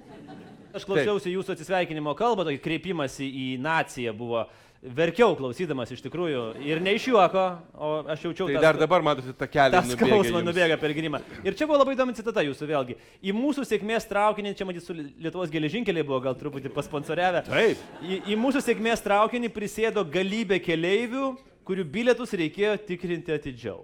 Aš 0.71 0.87
klausiausi 0.87 1.33
jūsų 1.35 1.57
atsisveikinimo 1.57 2.15
kalbą, 2.19 2.47
tokį 2.47 2.61
kreipimąsi 2.63 3.27
į 3.27 3.47
naciją 3.63 4.15
buvo. 4.17 4.47
Verkiau 4.81 5.35
klausydamas 5.37 5.91
iš 5.93 6.01
tikrųjų 6.07 6.43
ir 6.65 6.79
ne 6.81 6.95
iš 6.97 7.11
juoko, 7.11 7.43
o 7.77 7.89
aš 8.15 8.23
jaučiau 8.25 8.47
Tai 8.49 8.55
tą 8.57 8.63
dar 8.65 8.79
dabar 8.81 9.05
matosi 9.05 9.35
tą 9.37 9.45
kelią. 9.45 9.75
Tas 9.77 9.91
skausmas 9.93 10.47
nubėga 10.47 10.79
per 10.81 10.95
grimą. 10.97 11.21
Ir 11.45 11.53
čia 11.53 11.69
buvo 11.69 11.83
labai 11.83 11.99
įdomi 11.99 12.17
citata 12.17 12.41
jūsų 12.47 12.71
vėlgi. 12.71 12.97
Į 13.21 13.35
mūsų 13.37 13.67
sėkmės 13.69 14.09
traukinį, 14.09 14.55
čia 14.57 14.65
matyt, 14.65 14.87
su 14.87 14.97
Lietuvos 14.97 15.53
geležinkeliai 15.53 16.07
buvo 16.09 16.23
gal 16.25 16.39
truputį 16.41 16.73
pasponsoriavę. 16.73 17.45
Taip. 17.51 17.85
Į, 18.01 18.23
į 18.33 18.41
mūsų 18.41 18.65
sėkmės 18.71 19.05
traukinį 19.05 19.53
prisėdo 19.53 20.07
galybė 20.17 20.63
keleivių, 20.65 21.35
kurių 21.69 21.85
bilietus 21.85 22.33
reikėjo 22.41 22.79
tikrinti 22.89 23.37
atidžiau. 23.37 23.83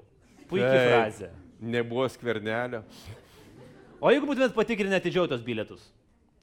Puikiai 0.49 0.79
Taip. 0.81 0.95
frazė. 0.95 1.35
Nebuvo 1.61 2.09
skvernelio. 2.13 2.83
O 4.01 4.13
jeigu 4.13 4.29
būtumėt 4.29 4.55
patikrinę 4.57 4.99
atidžiau 5.01 5.29
tos 5.31 5.45
bilietus? 5.45 5.87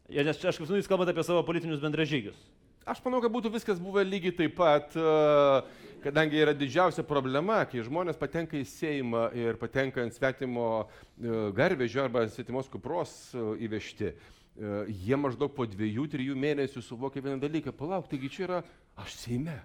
Nes 0.09 0.35
aš 0.35 0.57
kaip 0.57 0.67
žinau, 0.67 0.79
jūs 0.81 0.89
kalbate 0.89 1.13
apie 1.13 1.23
savo 1.25 1.43
politinius 1.45 1.81
bendražygius. 1.81 2.37
aš 2.85 2.99
manau, 3.05 3.21
kad 3.23 3.31
būtų 3.31 3.53
viskas 3.53 3.79
buvę 3.79 4.03
lygiai 4.03 4.33
taip 4.35 4.57
pat, 4.57 4.95
e, 4.97 5.83
kadangi 6.03 6.41
yra 6.41 6.53
didžiausia 6.53 7.05
problema, 7.07 7.61
kai 7.69 7.85
žmonės 7.85 8.19
patenka 8.19 8.57
į 8.59 8.65
Seimą 8.67 9.29
ir 9.37 9.55
patenka 9.61 10.03
ant 10.03 10.13
svetimo 10.13 10.65
e, 10.83 11.51
garvežio 11.55 12.03
arba 12.03 12.25
svetimos 12.27 12.67
kupros 12.67 13.31
e, 13.33 13.45
įvežti. 13.67 14.13
Jie 14.53 15.17
maždaug 15.17 15.49
po 15.55 15.65
dviejų, 15.65 16.03
trijų 16.13 16.35
mėnesių 16.37 16.83
suvokia 16.85 17.23
vieną 17.25 17.39
dalyką, 17.41 17.71
palauk, 17.73 18.05
taigi 18.11 18.29
čia 18.29 18.43
yra 18.45 18.59
aš 19.01 19.15
Seime. 19.17 19.55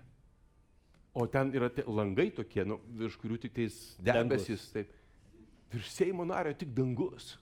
O 1.12 1.26
ten 1.28 1.50
yra 1.52 1.68
te, 1.68 1.84
langai 1.84 2.30
tokie, 2.32 2.62
nu, 2.64 2.78
virš 2.96 3.18
kurių 3.20 3.36
tik 3.42 3.52
tais 3.58 3.76
debesis, 4.00 4.64
taip. 4.72 4.94
Virš 5.72 5.90
Seimo 5.92 6.24
nario 6.24 6.54
tik 6.56 6.72
dangus. 6.76 7.36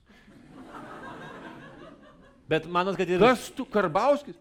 Bet 2.49 2.67
manot, 2.71 2.97
kad 2.99 3.11
ir... 3.11 3.23
Kas 3.23 3.49
tu, 3.55 3.65
Karbauskis? 3.67 4.37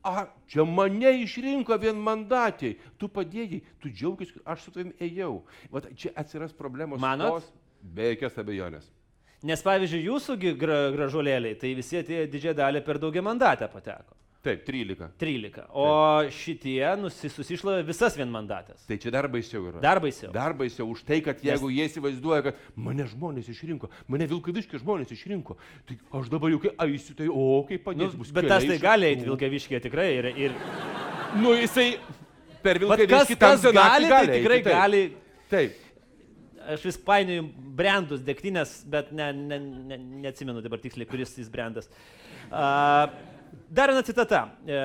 A, 0.00 0.24
čia 0.48 0.64
mane 0.64 1.10
išrinko 1.20 1.76
vienmandatiai, 1.76 2.78
tu 2.96 3.08
padėjai, 3.12 3.58
tu 3.82 3.90
džiaugis, 3.92 4.30
aš 4.48 4.62
su 4.64 4.72
tavim 4.72 4.94
ėjau. 4.96 5.42
Vat 5.72 5.90
čia 5.92 6.14
atsiras 6.16 6.54
problemos. 6.56 7.00
Manot? 7.02 7.42
Tos, 7.42 7.50
be 7.82 8.14
jokios 8.14 8.38
abejonės. 8.40 8.88
Nes 9.44 9.60
pavyzdžiui, 9.64 10.00
jūsųgi 10.08 10.54
gra, 10.60 10.78
gražulėliai, 10.94 11.56
tai 11.60 11.74
visi 11.76 12.00
tie 12.04 12.24
didžiąją 12.28 12.56
dalį 12.56 12.82
per 12.84 13.00
daugia 13.00 13.24
mandatę 13.24 13.68
pateko. 13.72 14.16
Taip, 14.40 14.62
13. 14.64 15.10
13. 15.20 15.66
O 15.76 15.86
šitie 16.32 16.80
susišlavė 17.12 17.82
visas 17.84 18.14
vienmandatės. 18.16 18.86
Tai 18.88 18.96
čia 19.02 19.10
dar 19.12 19.26
baisiau 19.28 19.66
yra. 19.68 19.80
Dar 19.84 19.98
baisiau. 20.00 20.30
Dar 20.32 20.54
baisiau 20.56 20.86
už 20.88 21.02
tai, 21.04 21.18
kad 21.24 21.42
jeigu 21.44 21.68
Nes... 21.68 21.74
jie 21.76 21.88
įsivaizduoja, 21.90 22.46
kad 22.46 22.62
mane 22.72 23.04
žmonės 23.10 23.50
išrinko, 23.52 23.90
mane 24.08 24.24
Vilkaviškė 24.30 24.80
žmonės 24.80 25.12
išrinko, 25.12 25.58
tai 25.84 25.98
aš 26.16 26.30
dabar 26.32 26.54
jau 26.54 26.60
kai 26.62 26.72
eisiu, 26.86 27.18
tai 27.18 27.26
o 27.28 27.44
kaip 27.68 27.84
padės 27.84 28.14
nu, 28.14 28.22
bus. 28.22 28.30
Bet 28.32 28.48
tas 28.48 28.64
tai 28.64 28.78
gali 28.80 29.10
eiti 29.10 29.26
Vilkaviškė 29.28 29.80
tikrai. 29.84 30.06
Ir, 30.22 30.28
ir... 30.46 30.54
Nu 31.42 31.52
jisai 31.58 31.90
per 32.64 32.80
Vilkaviškį 32.80 33.36
tam 33.42 33.58
gali, 33.60 34.08
gali, 34.08 34.08
tai 34.08 34.38
tikrai 34.38 34.58
taip. 34.62 34.70
gali. 34.72 35.02
Taip. 35.52 35.82
Aš 36.70 36.86
vis 36.88 36.96
painioju 37.04 37.44
brandus, 37.76 38.24
degtinės, 38.24 38.72
bet 38.88 39.12
ne, 39.16 39.28
ne, 39.36 39.60
ne, 39.60 40.00
neatsimenu 40.24 40.64
dabar 40.64 40.80
tiksliai, 40.80 41.08
kuris 41.12 41.36
jis 41.36 41.52
brandas. 41.52 41.92
Uh, 42.48 43.36
Dar 43.70 43.90
viena 43.90 44.02
citata. 44.02 44.40
E, 44.66 44.78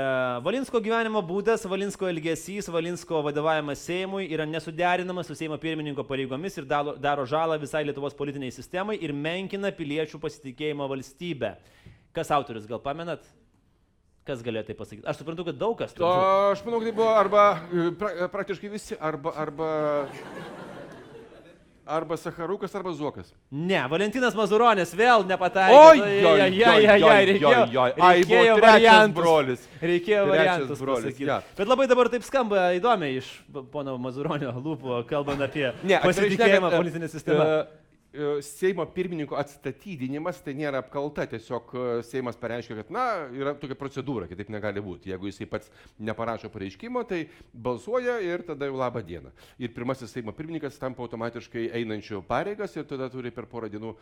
Valinsko 0.45 0.77
gyvenimo 0.81 1.21
būdas, 1.25 1.63
Valinsko 1.69 2.05
elgesys, 2.09 2.67
Valinsko 2.69 3.21
vadovavimas 3.25 3.81
Seimui 3.81 4.27
yra 4.29 4.45
nesuderinamas 4.45 5.25
su 5.29 5.37
Seimo 5.37 5.57
pirmininko 5.61 6.05
pareigomis 6.05 6.59
ir 6.61 6.67
dalo, 6.69 6.93
daro 7.01 7.25
žalą 7.25 7.57
visai 7.61 7.81
Lietuvos 7.87 8.13
politiniai 8.17 8.53
sistemai 8.53 8.99
ir 9.01 9.13
menkina 9.13 9.73
piliečių 9.73 10.21
pasitikėjimą 10.21 10.89
valstybę. 10.91 11.55
Kas 12.13 12.29
autorius, 12.31 12.69
gal 12.69 12.83
pamenat? 12.83 13.25
Kas 14.25 14.45
galėjo 14.45 14.65
tai 14.69 14.77
pasakyti? 14.77 15.05
Aš 15.09 15.19
suprantu, 15.21 15.47
kad 15.49 15.57
daug 15.57 15.75
kas. 15.77 15.97
O, 16.01 16.11
aš 16.53 16.61
manau, 16.65 16.79
kad 16.81 16.89
tai 16.89 16.95
buvo 16.97 17.09
arba 17.13 17.43
pra, 17.99 18.29
praktiškai 18.33 18.71
visi, 18.73 18.97
arba, 18.97 19.33
arba 19.41 19.67
Arba 21.85 22.17
Sacharukas, 22.17 22.73
arba 22.75 22.91
Zuokas. 22.97 23.29
Ne, 23.51 23.77
Valentinas 23.89 24.33
Mazuronis 24.33 24.89
vėl 24.97 25.21
nepataikė. 25.29 25.77
Oi, 25.77 25.99
jai, 25.99 26.33
jai, 26.49 26.49
jai, 26.57 26.97
jai, 27.03 27.19
reikėjo, 27.29 27.85
reikėjo 27.99 28.57
variantus. 28.63 29.15
brolis. 29.19 29.69
Reikėjo 29.81 30.25
variantus 30.31 30.81
brolis. 30.81 31.21
Ja. 31.21 31.39
Bet 31.57 31.69
labai 31.69 31.85
dabar 31.91 32.09
taip 32.09 32.25
skamba 32.25 32.71
įdomiai 32.79 33.21
iš 33.21 33.29
pono 33.69 33.99
Mazuronio 34.01 34.55
lūpų, 34.57 35.03
kalbant 35.09 35.45
apie 35.45 35.69
ne, 35.83 36.01
pasitikėjimą 36.01 36.73
politinę 36.73 37.11
sistemą. 37.13 37.45
Uh, 37.45 37.65
E, 37.65 37.84
Seimo 38.45 38.85
pirmininko 38.95 39.37
atstatydinimas 39.39 40.39
tai 40.45 40.53
nėra 40.57 40.79
apkalta, 40.83 41.25
tiesiog 41.29 41.73
e, 41.75 41.83
Seimas 42.07 42.37
pareiškia, 42.39 42.77
kad, 42.79 42.93
na, 42.93 43.05
yra 43.35 43.55
tokia 43.59 43.77
procedūra, 43.79 44.29
kitaip 44.29 44.51
negali 44.53 44.83
būti. 44.83 45.11
Jeigu 45.11 45.29
jisai 45.29 45.47
pats 45.51 45.71
neparašo 45.99 46.51
pareiškimo, 46.53 47.03
tai 47.09 47.25
balsuoja 47.51 48.17
ir 48.23 48.45
tada 48.47 48.69
jau 48.69 48.79
labą 48.79 49.03
dieną. 49.05 49.33
Ir 49.59 49.73
pirmasis 49.75 50.15
Seimo 50.15 50.35
pirmininkas 50.35 50.79
tampa 50.81 51.03
automatiškai 51.05 51.67
einančių 51.81 52.23
pareigas 52.29 52.75
ir 52.77 52.87
tada 52.89 53.09
turi 53.11 53.33
per 53.35 53.49
porą 53.51 53.71
dienų 53.73 53.95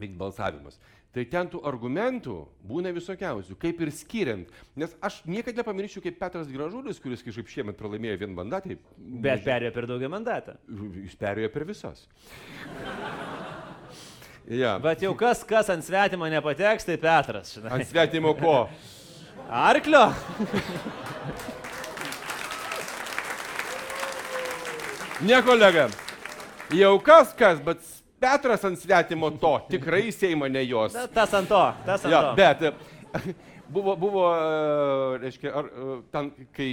vykti 0.00 0.18
balsavimas. 0.20 0.78
Tai 1.16 1.22
ten 1.32 1.48
tų 1.48 1.62
argumentų 1.64 2.34
būna 2.68 2.90
visokiausių, 2.92 3.54
kaip 3.56 3.78
ir 3.80 3.88
skiriant. 3.94 4.50
Nes 4.76 4.92
aš 5.00 5.22
niekada 5.24 5.62
nepamiršiu, 5.62 6.02
kaip 6.04 6.18
Petras 6.20 6.50
Gražulis, 6.52 7.00
kuris 7.00 7.24
kažkaip 7.24 7.48
šiemet 7.48 7.78
pralaimėjo 7.78 8.18
vienmandatį. 8.20 8.76
Bet 9.24 9.40
perėjo 9.46 9.72
per 9.72 9.88
daugia 9.88 10.10
mandatą. 10.12 10.58
Jis 11.00 11.16
perėjo 11.16 11.48
per 11.54 11.64
visas. 11.70 12.04
ja. 14.60 14.76
Bet 14.84 15.00
jau 15.06 15.14
kas, 15.16 15.40
kas 15.48 15.72
ant 15.72 15.88
svetimo 15.88 16.28
nepateks, 16.36 16.84
tai 16.84 17.00
Petras. 17.00 17.56
Žinai. 17.56 17.72
Ant 17.78 17.88
svetimo 17.88 18.36
ko? 18.36 18.68
Arklio. 19.48 20.12
ne 25.32 25.40
kolega. 25.48 25.88
Jau 26.76 26.98
kas 27.00 27.32
kas, 27.38 27.56
bet 27.64 27.95
Petras 28.20 28.64
ant 28.64 28.78
svetimo 28.80 29.30
to, 29.40 29.52
tikrai 29.70 30.10
Seimo 30.14 30.48
ne 30.48 30.64
jos. 30.64 30.96
Tas 31.14 31.34
ant 31.36 31.48
to, 31.50 31.62
tas 31.86 32.04
ant 32.06 32.12
ja, 32.12 32.22
to. 32.22 32.36
Bet 32.38 33.34
buvo, 33.68 33.96
buvo 34.00 34.28
e, 34.32 35.18
reiškia, 35.24 35.52
ar, 35.52 35.66
e, 35.68 35.96
ten, 36.12 36.30
kai 36.56 36.70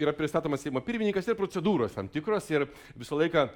yra 0.00 0.14
pristatomas 0.16 0.64
Seimo 0.64 0.80
pirmininkas 0.84 1.28
ir 1.28 1.36
procedūros 1.38 1.96
tam 1.96 2.08
tikros 2.08 2.48
ir 2.54 2.68
visą 2.96 3.18
laiką 3.20 3.48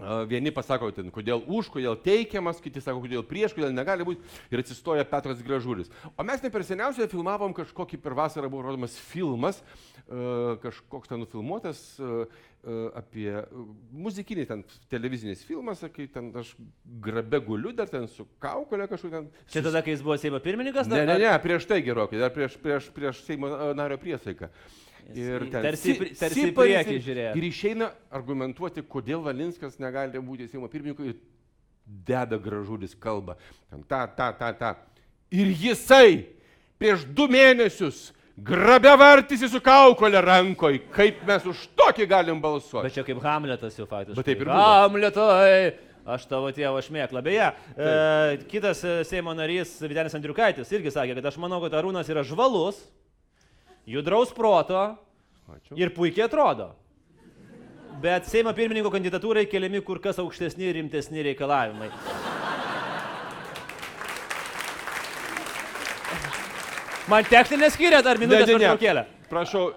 Vieni 0.00 0.48
pasako, 0.54 0.88
ten, 0.96 1.10
kodėl 1.12 1.42
už, 1.44 1.68
kodėl 1.74 1.96
teikiamas, 2.00 2.60
kiti 2.64 2.80
sako, 2.80 3.02
kodėl 3.04 3.24
prieš, 3.28 3.52
kodėl 3.52 3.74
negali 3.74 4.06
būti. 4.06 4.24
Ir 4.48 4.62
atsistoja 4.62 5.04
Petras 5.04 5.42
Gražulis. 5.44 5.90
O 6.16 6.24
mes 6.24 6.40
ne 6.40 6.50
per 6.52 6.64
seniausiai 6.64 7.10
filmavom 7.10 7.52
kažkokį 7.56 8.00
per 8.00 8.16
vasarą 8.16 8.48
buvo 8.48 8.64
rodomas 8.64 8.96
filmas, 9.10 9.60
kažkoks 10.08 11.10
ten 11.10 11.20
nufilmuotas 11.20 11.82
apie 12.94 13.32
muzikinį 13.92 14.44
ten 14.48 14.62
televizinis 14.92 15.42
filmas, 15.48 15.80
kai 15.94 16.04
ten 16.12 16.28
aš 16.36 16.52
grabe 17.00 17.40
guliu, 17.44 17.72
dar 17.72 17.88
ten 17.88 18.04
su 18.10 18.26
kaukolė 18.42 18.88
kažkokia 18.90 19.16
ten. 19.16 19.30
Čia 19.48 19.62
tada, 19.64 19.80
kai 19.84 19.94
jis 19.94 20.04
buvo 20.04 20.18
Seimo 20.20 20.42
pirmininkas? 20.44 20.90
Ne, 20.92 21.06
ne, 21.08 21.16
ne, 21.22 21.32
prieš 21.40 21.64
tai 21.70 21.80
gerokai, 21.86 22.20
dar 22.20 22.34
prieš, 22.34 22.58
prieš, 22.60 22.90
prieš 22.92 23.24
Seimo 23.24 23.48
nario 23.78 23.96
priesaiką. 24.00 24.50
Ir 25.16 25.48
ten 25.50 25.64
tarsi, 25.64 25.96
si, 25.96 26.12
tarsi 26.20 26.44
si 26.44 26.54
priekį 26.54 26.98
žiūrėjo. 27.02 27.32
Ir 27.40 27.46
išeina 27.48 27.90
argumentuoti, 28.14 28.84
kodėl 28.86 29.24
Valinskas 29.24 29.80
negali 29.82 30.20
būti 30.22 30.50
Seimo 30.50 30.68
pirmininku 30.70 31.08
ir 31.08 31.16
deda 32.06 32.38
gražulis 32.38 32.94
kalbą. 32.94 33.38
Ten 33.70 33.82
ta, 33.88 34.04
ta, 34.06 34.30
ta, 34.36 34.52
ta. 34.54 34.74
Ir 35.32 35.50
jisai 35.56 36.26
prieš 36.80 37.08
du 37.08 37.26
mėnesius 37.30 38.10
grabė 38.46 38.92
vartysi 38.98 39.48
su 39.50 39.60
kaukolė 39.64 40.22
rankoj. 40.24 40.80
Kaip 40.94 41.22
mes 41.28 41.46
už 41.50 41.66
tokį 41.78 42.08
galim 42.10 42.40
balsuoti. 42.42 42.86
Bet 42.88 42.96
čia 42.96 43.04
kaip 43.06 43.22
Hamletas 43.24 43.78
jau 43.78 43.86
faktiškai. 43.90 44.18
Bet 44.18 44.28
taip 44.30 44.42
ir 44.42 44.50
buvo. 44.50 44.66
Hamletai! 44.84 45.54
Aš 46.10 46.24
tavo 46.30 46.48
tėvo 46.56 46.80
šmėklą. 46.82 47.20
Beje, 47.22 47.50
e, 47.76 47.90
kitas 48.50 48.80
Seimo 49.06 49.34
narys 49.36 49.74
Videnis 49.84 50.16
Andriukaitis 50.16 50.72
irgi 50.72 50.92
sakė, 50.94 51.14
kad 51.18 51.28
aš 51.28 51.36
manau, 51.42 51.60
kad 51.62 51.76
Arūnas 51.76 52.08
yra 52.10 52.24
žvalus, 52.26 52.80
judraus 53.86 54.32
proto 54.34 54.80
Ačiū. 55.52 55.76
ir 55.76 55.92
puikiai 55.94 56.24
atrodo. 56.26 56.70
Bet 58.00 58.26
Seimo 58.32 58.56
pirmininko 58.56 58.90
kandidatūrai 58.90 59.44
keliami 59.50 59.84
kur 59.84 60.00
kas 60.00 60.18
aukštesni 60.24 60.70
ir 60.70 60.80
rimtesni 60.80 61.26
reikalavimai. 61.30 61.92
Man 67.10 67.26
techninė 67.26 67.70
skiria 67.74 67.98
dar 68.06 68.20
minutę 68.22 68.44
pertraukėlę. 68.46 69.02
Prašau, 69.30 69.70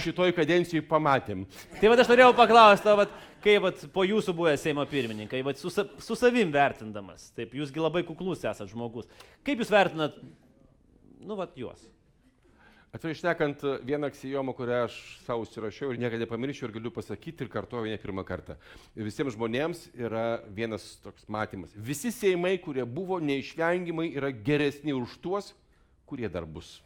šitoj 0.00 0.32
kadencijai 0.36 0.84
pamatėm. 0.88 1.42
Tai 1.80 1.90
vad 1.92 2.00
aš 2.00 2.08
norėjau 2.08 2.30
paklausti, 2.38 2.94
vat, 2.96 3.12
kaip 3.44 3.66
vat, 3.66 3.82
po 3.92 4.04
jūsų 4.06 4.34
buvę 4.38 4.54
Seimo 4.60 4.86
pirmininkai, 4.88 5.42
vat, 5.44 5.60
su, 5.60 5.68
su 5.70 6.16
savim 6.16 6.54
vertindamas, 6.54 7.28
taip, 7.36 7.52
jūsgi 7.60 7.82
labai 7.82 8.06
kuklus 8.08 8.44
esate 8.44 8.70
žmogus, 8.72 9.10
kaip 9.44 9.60
jūs 9.60 9.72
vertinat, 9.74 10.16
nu, 11.20 11.36
vat, 11.36 11.52
juos? 11.60 11.84
Atvirai 12.96 13.12
išnekant, 13.12 13.60
vieną 13.84 14.08
aksijomą, 14.08 14.54
kurią 14.56 14.80
aš 14.86 14.96
savo 15.26 15.44
užsirašiau 15.44 15.92
ir 15.92 16.00
niekada 16.00 16.22
nepamiršiu 16.24 16.70
ir 16.70 16.74
galiu 16.78 16.94
pasakyti 16.94 17.44
ir 17.44 17.52
kartuoju 17.52 17.92
ne 17.92 18.00
pirmą 18.00 18.24
kartą. 18.24 18.56
Visiems 18.96 19.36
žmonėms 19.36 19.82
yra 19.92 20.38
vienas 20.56 20.94
toks 21.04 21.28
matymas. 21.28 21.76
Visi 21.76 22.14
seimai, 22.14 22.54
kurie 22.64 22.86
buvo 22.88 23.20
neišvengiamai, 23.20 24.08
yra 24.16 24.32
geresni 24.32 24.96
už 24.96 25.18
tuos, 25.20 25.52
kurie 26.06 26.28
dar 26.32 26.46
bus. 26.46 26.78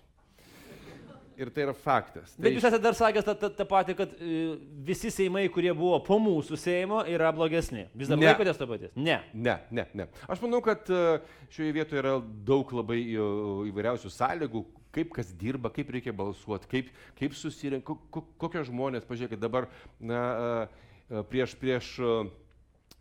Ir 1.40 1.48
tai 1.48 1.62
yra 1.64 1.72
faktas. 1.72 2.34
Tai 2.34 2.44
Bet 2.44 2.52
jūs 2.52 2.66
esate 2.68 2.82
dar 2.84 2.96
sakęs 2.96 3.24
tą, 3.24 3.32
tą, 3.40 3.48
tą 3.56 3.64
patį, 3.68 3.94
kad 3.96 4.10
e, 4.20 4.40
visi 4.84 5.08
seimai, 5.14 5.46
kurie 5.52 5.70
buvo 5.72 5.96
po 6.04 6.18
mūsų 6.20 6.58
seimo, 6.60 6.98
yra 7.08 7.30
blogesni. 7.32 7.86
Vis 7.96 8.10
dar 8.10 8.20
laikotės 8.20 8.60
tą 8.60 8.68
patį? 8.68 8.90
Ne. 9.00 9.16
Ne, 9.32 9.54
ne, 9.72 9.86
ne. 9.96 10.06
Aš 10.28 10.42
manau, 10.44 10.60
kad 10.64 10.90
e, 10.92 11.00
šioje 11.54 11.72
vietoje 11.78 12.02
yra 12.02 12.18
daug 12.20 12.74
labai 12.76 12.98
e, 13.06 13.24
įvairiausių 13.70 14.12
sąlygų, 14.12 14.64
kaip 14.92 15.16
kas 15.16 15.32
dirba, 15.40 15.72
kaip 15.72 15.94
reikia 15.96 16.12
balsuoti, 16.16 16.68
kaip, 16.68 16.92
kaip 17.16 17.38
susirinka, 17.38 17.96
kokie 18.12 18.66
žmonės, 18.68 19.08
pažiūrėkit, 19.08 19.40
dabar 19.40 19.70
na, 19.96 20.20
prieš, 21.30 21.54
prieš 21.62 21.94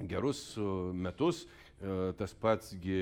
gerus 0.07 0.53
metus 0.93 1.43
tas 2.19 2.33
patsgi 2.35 2.99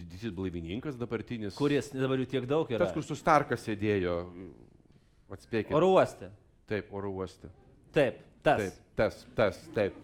didysis 0.00 0.32
blaivininkas 0.34 0.98
dabartinis. 0.98 1.56
Kuris 1.58 1.90
dabar 1.92 2.20
jų 2.22 2.28
tiek 2.30 2.46
daug 2.48 2.70
yra. 2.72 2.84
Tas, 2.84 2.94
kur 2.96 3.04
su 3.04 3.16
Starka 3.18 3.58
sėdėjo, 3.60 4.14
atspėkite. 5.36 5.74
Oro 5.76 5.92
uoste. 5.96 6.30
Taip, 6.70 6.92
oro 6.94 7.10
uoste. 7.18 7.50
Taip, 7.94 8.22
tas. 8.46 8.62
Taip, 8.62 8.78
tas, 8.98 9.20
tas, 9.36 9.60
taip. 9.76 9.98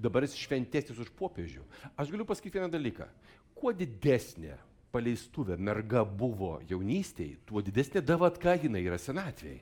Dabar 0.00 0.24
jis 0.24 0.38
šventesnis 0.40 0.98
už 1.02 1.10
popiežių. 1.18 1.62
Aš 2.00 2.12
galiu 2.12 2.26
pasakyti 2.28 2.58
vieną 2.58 2.70
dalyką. 2.72 3.08
Kuo 3.58 3.72
didesnė 3.76 4.56
paleistuvė 4.90 5.58
merga 5.60 6.02
buvo 6.04 6.56
jaunystėje, 6.70 7.36
tuo 7.46 7.62
didesnė 7.62 8.02
davatka 8.02 8.56
jinai 8.58 8.82
yra 8.86 8.98
senatvėje. 8.98 9.60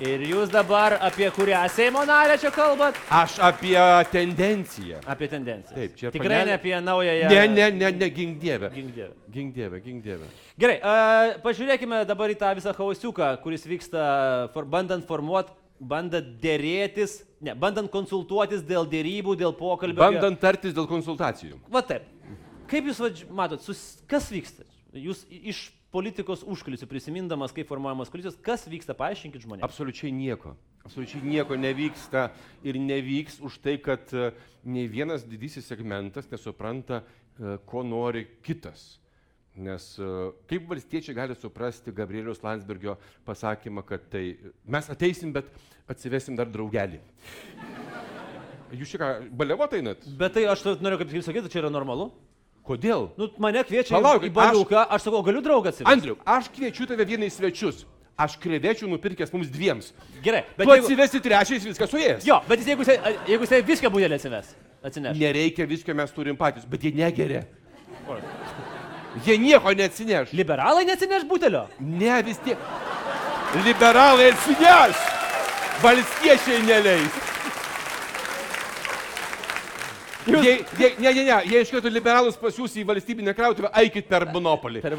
Ir 0.00 0.22
jūs 0.24 0.48
dabar 0.48 0.94
apie 1.04 1.28
kurią 1.34 1.60
Seimo 1.68 2.00
narę 2.08 2.38
čia 2.40 2.48
kalbat? 2.54 2.96
Aš 3.12 3.36
apie 3.44 3.76
tendenciją. 4.10 5.02
Apie 5.04 5.28
tendenciją. 5.28 5.76
Taip, 5.76 5.96
čia 5.96 6.10
Tikrai 6.14 6.30
panelė- 6.30 6.46
ne 6.46 6.54
apie 6.56 6.80
naująją. 6.80 7.28
Ne, 7.28 7.48
ne, 7.48 7.70
ne, 7.70 7.90
ne, 7.92 8.08
gink 8.08 8.38
dievę. 8.40 8.70
Gink 8.72 8.94
Dieve. 8.94 9.12
Gink 9.30 9.54
dievę, 9.54 9.80
gink 9.80 10.02
dievę. 10.02 10.24
Gerai, 10.58 10.78
uh, 10.80 11.42
pažiūrėkime 11.44 12.06
dabar 12.08 12.32
į 12.32 12.38
tą 12.40 12.54
visą 12.56 12.72
chaosiuką, 12.72 13.36
kuris 13.42 13.66
vyksta 13.68 14.48
for, 14.54 14.64
bandant 14.64 15.04
formuoti, 15.06 15.52
bandant 15.78 16.40
dėrėtis, 16.40 17.22
ne, 17.40 17.54
bandant 17.54 17.90
konsultuotis 17.90 18.62
dėl 18.64 18.88
dėrybų, 18.88 19.36
dėl 19.36 19.52
pokalbio. 19.52 20.00
Bandant 20.00 20.40
tartis 20.40 20.72
dėl 20.72 20.88
konsultacijų. 20.88 21.60
Va 21.68 21.82
taip. 21.82 22.08
Kaip 22.66 22.88
jūs 22.88 22.98
vadž... 23.02 23.24
matot, 23.28 23.60
sus... 23.60 24.00
kas 24.08 24.30
vyksta? 24.32 24.64
Jūs 24.96 25.26
iš 25.28 25.70
politikos 25.92 26.42
užkulisių 26.48 26.88
prisimindamas, 26.88 27.52
kaip 27.54 27.68
formuojamos 27.68 28.10
koalicijos, 28.12 28.38
kas 28.44 28.64
vyksta, 28.70 28.96
paaiškinkit 28.96 29.44
žmonėms. 29.44 29.66
Absoliučiai 29.66 30.12
nieko. 30.14 30.54
Absoliučiai 30.86 31.22
nieko 31.26 31.58
nevyksta 31.60 32.30
ir 32.66 32.78
nevyks 32.80 33.38
už 33.44 33.60
tai, 33.62 33.76
kad 33.82 34.08
e, 34.16 34.32
nei 34.64 34.88
vienas 34.90 35.26
didysis 35.28 35.68
segmentas 35.68 36.30
nesupranta, 36.32 37.02
e, 37.02 37.58
ko 37.68 37.84
nori 37.86 38.24
kitas. 38.42 38.96
Nes 39.52 39.92
e, 40.00 40.08
kaip 40.48 40.66
valstiečiai 40.70 41.18
gali 41.18 41.36
suprasti 41.36 41.92
Gabrieliaus 41.94 42.40
Landsbergio 42.42 42.96
pasakymą, 43.28 43.84
kad 43.86 44.08
tai 44.10 44.24
mes 44.64 44.90
ateisim, 44.90 45.34
bet 45.36 45.52
atsivesim 45.92 46.38
dar 46.40 46.48
draugelį. 46.50 47.02
Jūs 48.72 48.94
šį 48.94 48.98
ką, 49.02 49.08
balevotai 49.36 49.82
net? 49.84 50.04
Bet 50.16 50.38
tai 50.38 50.48
aš 50.48 50.64
noriu 50.80 50.96
kaip 51.02 51.12
jūs 51.12 51.28
sakyti, 51.28 51.52
čia 51.52 51.66
yra 51.66 51.70
normalu. 51.72 52.08
Kodėl? 52.72 53.10
Nu, 53.20 53.28
mane 53.42 53.62
kviečia 53.68 53.98
Palauk, 53.98 54.24
į 54.24 54.30
baliuką, 54.32 54.86
aš... 54.86 54.94
aš 54.96 55.08
sakau, 55.08 55.20
galiu 55.26 55.42
atsivesti. 55.42 55.88
Andriu, 55.92 56.16
aš 56.24 56.48
kviečiu 56.54 56.86
tave 56.88 57.04
vienai 57.08 57.28
svečius. 57.32 57.84
Aš 58.22 58.36
krevečių 58.40 58.88
nupirkęs 58.90 59.32
mums 59.32 59.48
dviems. 59.52 59.90
Gerai, 60.24 60.44
Bet 60.56 60.66
tu 60.66 60.74
jeigu... 60.74 60.84
atsivesi 60.84 61.20
trečiais, 61.24 61.64
viskas 61.64 61.90
suėjęs. 61.90 62.26
Jo, 62.28 62.38
bet 62.48 62.60
jis, 62.60 62.68
jeigu 62.72 62.84
jisai, 62.84 63.14
jeigu 63.28 63.48
jisai 63.48 63.60
viską 63.66 63.90
būdelį 63.92 64.18
atsives, 64.18 64.52
atsineš. 64.84 65.18
Nereikia 65.20 65.66
visko, 65.68 65.96
mes 65.96 66.12
turim 66.14 66.38
patys, 66.38 66.68
bet 66.68 66.84
jie 66.84 66.92
negeria. 66.96 67.42
Jie 69.26 69.38
nieko 69.40 69.72
neatsineš. 69.76 70.36
Liberalai 70.36 70.84
neatsineš 70.88 71.26
butelio. 71.28 71.66
Ne, 71.80 72.20
vis 72.28 72.40
tiek. 72.44 72.60
Liberalai 73.64 74.30
atsineš. 74.32 75.02
Valstiečiai 75.82 76.62
neleis. 76.68 77.31
Jie, 80.26 80.54
jie, 80.78 80.90
ne, 81.02 81.10
ne, 81.10 81.24
ne, 81.26 81.36
jie 81.50 81.62
iš 81.64 81.70
karto 81.74 81.90
liberalus 81.90 82.36
pasiūs 82.38 82.76
į 82.78 82.84
valstybinę 82.86 83.34
krautuvę, 83.34 83.72
eikit 83.82 84.06
per 84.10 84.28
monopolį. 84.30 84.82
Per... 84.84 84.96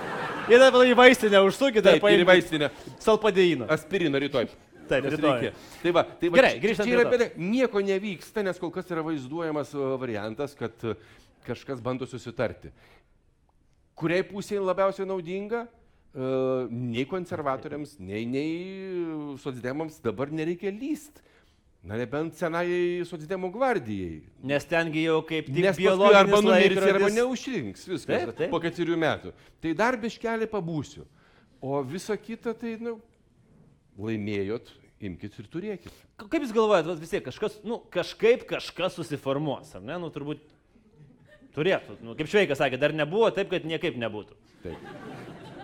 Jie 0.50 0.58
dabar 0.60 0.84
į 0.84 0.96
vaistinę 0.98 1.40
užsukit, 1.46 1.84
Taip, 1.86 2.04
ir 2.10 2.20
į 2.20 2.26
vaistinę. 2.28 2.68
Salpadėjimą. 3.00 3.68
Aspiriną 3.72 4.20
rytoj. 4.20 4.50
Taip, 4.88 5.06
reikia. 5.08 5.52
Tai 5.80 5.92
va, 5.96 6.02
tai 6.20 6.28
va, 6.28 6.40
Gerai, 6.40 6.74
yra 6.90 7.06
prie 7.08 7.20
to. 7.22 7.28
Nieko 7.40 7.80
nevyksta, 7.84 8.42
nes 8.44 8.58
kol 8.60 8.72
kas 8.74 8.90
yra 8.92 9.04
vaizduojamas 9.06 9.72
uh, 9.78 9.94
variantas, 10.00 10.52
kad 10.58 10.84
uh, 10.84 10.98
kažkas 11.46 11.80
bando 11.84 12.08
susitarti. 12.08 12.72
Kuriai 13.96 14.26
pusėje 14.26 14.60
labiausiai 14.60 15.08
naudinga? 15.08 15.64
Uh, 16.14 16.68
Nei 16.70 17.06
konservatoriams, 17.10 17.96
nei, 17.98 18.26
nei 18.28 18.50
uh, 19.00 19.32
socdemams 19.42 19.96
dabar 20.04 20.30
nereikia 20.34 20.74
lyst. 20.74 21.24
Na 21.84 21.98
nebent 22.00 22.32
senai 22.38 23.02
socdemų 23.04 23.50
gvardijai. 23.52 24.22
Nes 24.48 24.64
tengi 24.64 25.02
jau 25.04 25.18
kaip 25.28 25.50
tik 25.50 25.58
Nes 25.66 25.76
paskui 25.76 26.14
arba 26.16 26.38
numirs, 26.40 26.78
arba 26.80 27.10
neužrinks 27.12 27.82
viskas 27.90 28.22
Taip, 28.24 28.30
taip. 28.38 28.48
po 28.54 28.60
keturių 28.64 28.96
metų. 29.02 29.34
Tai 29.60 29.72
dar 29.76 29.98
biškelį 30.00 30.48
pabūsiu. 30.48 31.04
O 31.60 31.82
visa 31.84 32.16
kita, 32.16 32.54
tai, 32.56 32.78
na, 32.80 32.94
laimėjot, 34.00 34.72
imkit 35.04 35.36
ir 35.42 35.50
turėkit. 35.52 35.92
Ka- 36.16 36.26
Kaip 36.32 36.46
jūs 36.46 36.54
galvojat, 36.56 36.88
vis 37.00 37.12
tiek 37.12 37.24
kažkas, 37.28 37.60
nu, 37.68 37.78
kažkaip 37.92 38.46
kažkas 38.48 38.96
susiformuos, 38.96 39.74
ar 39.76 39.84
ne? 39.84 39.98
Nu, 40.00 40.08
turbūt 40.14 40.40
turėtų. 41.54 41.98
Nu, 42.00 42.16
kaip 42.16 42.32
Šveikas 42.32 42.64
sakė, 42.64 42.80
dar 42.80 42.96
nebuvo 42.96 43.28
taip, 43.34 43.52
kad 43.52 43.64
niekaip 43.68 44.00
nebūtų. 44.00 44.40
Taip. 44.64 44.88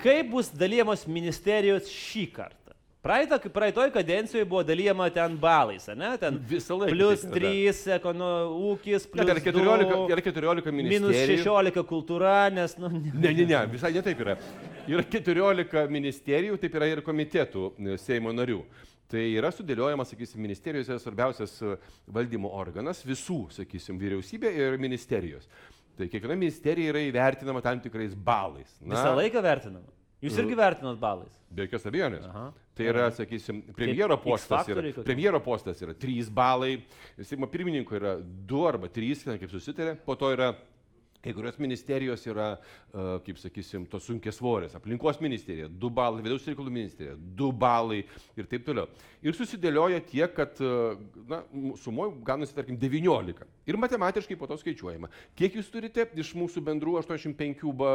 Kaip 0.04 0.28
bus 0.32 0.52
dalyjamos 0.52 1.06
ministerijos 1.08 1.88
šį 1.88 2.28
kartą? 2.36 2.59
Praeitą, 3.00 3.38
praeitoj 3.48 3.88
kadencijoje 3.94 4.44
buvo 4.44 4.60
dalyjama 4.68 5.06
ten 5.10 5.36
balais, 5.40 5.86
ne? 5.96 6.10
Ten 6.20 6.36
Visą 6.50 6.76
laiką 6.76 6.92
plus 6.92 7.22
taip 7.22 7.36
yra. 7.38 7.48
3, 7.48 7.94
ekono, 7.96 8.26
ūkis, 8.74 9.06
Ne, 9.06 9.12
plus 9.14 9.30
yra 9.32 9.40
14, 9.40 9.86
2, 9.88 10.08
yra 10.12 10.24
14 10.26 10.72
minus 10.76 10.92
ministerijų. 10.98 11.38
16 11.46 11.84
kultūra, 11.88 12.34
nes, 12.52 12.74
nu, 12.76 12.90
ne- 12.92 13.12
Ne, 13.14 13.32
ne, 13.38 13.46
ne, 13.48 13.60
visai 13.72 13.92
ne 13.96 14.02
taip 14.04 14.20
yra. 14.20 14.34
Yra 14.86 15.04
14 15.16 15.88
ministerijų, 15.88 16.58
taip 16.60 16.76
yra 16.76 16.90
ir 16.92 17.00
komitetų 17.06 17.62
e, 17.78 17.96
Seimo 17.96 18.34
narių. 18.36 18.60
Tai 19.10 19.22
yra 19.32 19.48
sudėliojamas, 19.50 20.12
sakysim, 20.12 20.42
ministerijos 20.44 20.90
yra 20.92 21.00
svarbiausias 21.00 21.56
e, 21.64 21.78
valdymo 22.06 22.52
organas 22.52 23.00
visų, 23.02 23.46
sakysim, 23.56 23.96
vyriausybė 23.98 24.52
ir 24.52 24.76
ministerijos. 24.78 25.48
Tai 25.96 26.04
kiekviena 26.06 26.36
ministerija 26.36 26.92
yra 26.92 27.00
įvertinama 27.08 27.62
tam 27.64 27.80
tikrais 27.80 28.12
balais. 28.14 28.76
visą 28.84 29.16
laiką 29.16 29.40
vertinama. 29.42 29.88
Jūs 30.20 30.36
irgi 30.40 30.56
vertinat 30.58 30.98
balais. 31.00 31.36
Be 31.50 31.64
jokios 31.64 31.86
abejonės. 31.88 32.26
Tai 32.76 32.88
yra, 32.88 33.06
sakysim, 33.12 33.62
premjero 33.76 34.16
postas 34.20 34.68
yra, 34.70 34.84
premjero 35.04 35.40
postas 35.44 35.80
yra 35.84 35.94
3 35.96 36.28
balai, 36.34 36.74
Seimo 37.26 37.48
pirmininko 37.50 37.96
yra 37.98 38.14
2 38.20 38.66
arba 38.68 38.90
3, 38.92 39.24
kaip 39.40 39.52
susitarė, 39.52 39.96
po 40.04 40.16
to 40.20 40.30
yra 40.36 40.52
kai 41.20 41.34
kurios 41.36 41.58
ministerijos 41.60 42.24
yra, 42.28 42.54
e, 42.56 43.04
kaip 43.26 43.38
sakysim, 43.40 43.84
tos 43.90 44.06
sunkės 44.08 44.38
svorės. 44.40 44.74
Aplinkos 44.78 45.20
ministerija 45.20 45.68
2 45.68 45.90
balai, 45.94 46.24
vidaus 46.24 46.46
reikalų 46.48 46.72
ministerija 46.72 47.16
2 47.40 47.50
balai 47.60 48.00
ir 48.38 48.48
taip 48.48 48.64
toliau. 48.66 48.88
Ir 49.20 49.36
susidėlioja 49.36 50.00
tiek, 50.08 50.32
kad, 50.36 50.56
e, 50.64 50.96
na, 51.28 51.42
sumoju 51.82 52.16
gaunasi, 52.24 52.56
tarkim, 52.56 52.78
19. 52.80 53.44
Ir 53.68 53.80
matematiškai 53.80 54.38
po 54.40 54.48
to 54.48 54.56
skaičiuojama. 54.60 55.10
Kiek 55.36 55.60
jūs 55.60 55.70
turite 55.72 56.08
iš 56.16 56.32
mūsų 56.38 56.64
bendrų 56.64 56.96
85 57.02 57.72
ba, 57.76 57.92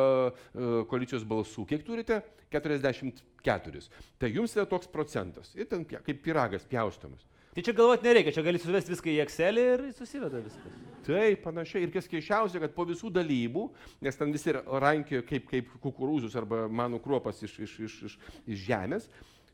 e, 0.53 0.83
koalicijos 0.91 1.25
balsų, 1.25 1.65
kiek 1.73 1.85
turite? 1.85 2.21
44. 2.53 3.89
Tai 4.21 4.29
jums 4.29 4.53
yra 4.55 4.67
toks 4.69 4.87
procentas. 4.87 5.55
Ir 5.57 5.65
ten 5.65 5.83
kaip 5.85 6.21
piragas 6.23 6.63
pjaustomas. 6.69 7.25
Tai 7.55 7.63
čia 7.63 7.71
galvoti 7.71 8.03
nereikia, 8.03 8.33
čia 8.35 8.43
gali 8.43 8.59
suvesti 8.59 8.91
viską 8.91 9.07
į 9.13 9.19
Excel 9.23 9.59
ir 9.61 9.83
susiveda 9.95 10.41
viskas. 10.43 10.79
Taip, 11.05 11.39
panašiai. 11.45 11.85
Ir 11.85 11.93
kas 11.93 12.09
keiščiausia, 12.11 12.59
kad 12.59 12.73
po 12.75 12.83
visų 12.89 13.11
dalybų, 13.15 13.69
nes 14.03 14.19
ten 14.19 14.33
visi 14.35 14.51
rankiojo 14.55 15.23
kaip, 15.29 15.45
kaip 15.47 15.69
kukurūzus 15.83 16.35
arba 16.35 16.65
manų 16.67 16.99
kruopas 17.05 17.39
iš, 17.47 17.53
iš, 17.63 17.77
iš, 17.87 17.95
iš, 18.09 18.17
iš 18.43 18.65
žemės, 18.65 19.07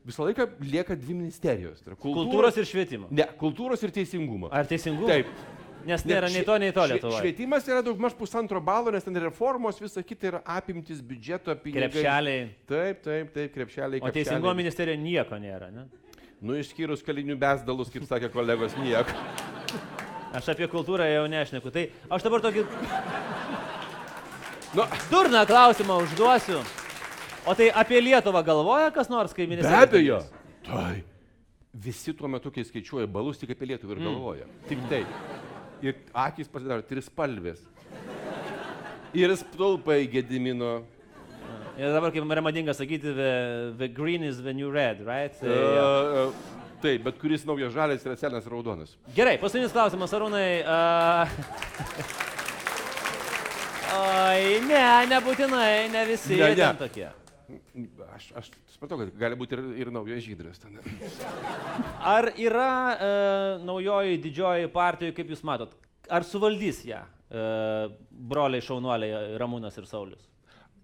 visą 0.08 0.26
laiką 0.26 0.48
lieka 0.66 0.98
dvi 0.98 1.20
ministerijos. 1.20 1.84
Tai 1.86 1.94
yra 1.94 2.00
Kultūros 2.02 2.58
ir 2.58 2.70
švietimo. 2.72 3.12
Ne, 3.14 3.30
kultūros 3.38 3.86
ir 3.86 3.94
teisingumo. 3.94 4.50
Ar 4.50 4.70
teisingumo? 4.70 5.12
Taip. 5.12 5.30
Nes 5.86 6.04
nėra 6.06 6.30
Ne, 6.30 6.40
nei 6.40 6.46
to, 6.46 6.58
nei 6.62 6.74
to 6.74 6.84
Lietuvoje. 6.90 7.22
Švietimas 7.22 7.70
yra 7.70 7.82
daugmaž 7.86 8.14
pusantro 8.18 8.62
balo, 8.62 8.92
nes 8.94 9.06
ten 9.06 9.18
reformos, 9.18 9.78
visa 9.82 10.02
kita 10.06 10.30
yra 10.30 10.42
apimtis 10.58 11.02
biudžeto, 11.06 11.54
pinigai. 11.62 11.90
Krepšeliai. 11.90 12.44
Taip, 12.70 13.02
taip, 13.06 13.34
taip, 13.34 13.54
krepšeliai. 13.56 14.02
O 14.02 14.06
krepšeliai. 14.06 14.18
teisingumo 14.18 14.54
ministerija 14.58 14.98
nieko 15.02 15.42
nėra, 15.42 15.72
ne? 15.74 15.88
Nu, 16.42 16.56
išskyrus 16.58 17.04
kalinių 17.06 17.36
besdalus, 17.38 17.92
kaip 17.94 18.08
sakė 18.10 18.32
kolegos, 18.34 18.74
nieko. 18.82 19.14
Aš 20.34 20.48
apie 20.54 20.66
kultūrą 20.72 21.06
jau 21.06 21.26
nešneku. 21.30 21.70
Tai 21.76 21.84
aš 22.10 22.24
dabar 22.26 22.42
tokį 22.42 22.64
Nu, 24.72 24.86
durną 25.12 25.42
klausimą 25.46 25.98
užduosiu. 26.06 26.62
O 27.46 27.54
tai 27.58 27.68
apie 27.76 28.00
Lietuvą 28.00 28.40
galvoja 28.48 28.88
kas 28.96 29.10
nors, 29.12 29.34
kai 29.36 29.44
be 29.46 29.58
ministerija? 29.58 29.84
abejo. 29.84 30.20
Tai. 30.66 31.02
Visi 31.74 32.14
tuo 32.16 32.30
metu, 32.32 32.52
kai 32.52 32.64
skaičiuoja 32.64 33.08
balus, 33.08 33.38
tik 33.42 33.52
apie 33.52 33.68
Lietuvą 33.74 33.98
ir 33.98 34.02
galvoja. 34.06 34.48
Tik 34.70 34.82
tai. 34.90 35.02
Ir 35.84 36.00
akis 36.14 36.48
pasidaro 36.52 36.86
trispalvės. 36.88 37.60
Ir 39.14 39.34
stulpai 39.36 40.06
gedimino. 40.08 40.86
Ir 41.82 41.90
dabar, 41.96 42.12
kaip 42.14 42.30
yra 42.30 42.42
madinga 42.46 42.74
sakyti, 42.78 43.10
the, 43.18 43.74
the 43.78 43.88
green 43.90 44.22
is 44.24 44.38
the 44.46 44.54
new 44.54 44.70
red, 44.70 45.02
right? 45.06 45.34
Tai, 45.40 45.50
jo. 45.50 45.86
Uh, 46.30 46.60
taip, 46.84 47.02
bet 47.08 47.18
kuris 47.18 47.42
naujas 47.50 47.74
žalias 47.74 48.06
yra 48.06 48.14
senas 48.22 48.46
raudonas. 48.46 48.94
Gerai, 49.16 49.40
paskutinis 49.42 49.74
klausimas, 49.74 50.14
Arūnai. 50.14 50.62
Uh... 50.62 51.26
Oi, 53.98 54.62
ne, 54.70 54.84
nebūtinai, 55.10 55.90
ne 55.92 56.06
visi 56.08 56.38
Ne, 56.38 56.54
ne. 56.56 56.70
tokie. 56.80 57.10
Aš, 58.14 58.30
aš 58.40 58.52
supratau, 58.72 59.02
kad 59.02 59.10
gali 59.20 59.36
būti 59.40 59.58
ir, 59.58 59.64
ir 59.82 59.92
naujas 59.92 60.22
žydras 60.24 60.62
ten. 60.62 60.78
Ar 62.14 62.30
yra 62.40 62.70
e, 62.94 63.10
naujoji 63.66 64.22
didžioji 64.24 64.70
partija, 64.72 65.16
kaip 65.18 65.34
jūs 65.34 65.42
matot, 65.48 65.74
ar 66.08 66.24
suvaldys 66.30 66.86
ją 66.88 67.02
e, 67.02 67.48
broliai 68.32 68.64
šaunuoliai 68.64 69.42
Ramūnas 69.42 69.82
ir 69.82 69.90
Saulis? 69.90 70.31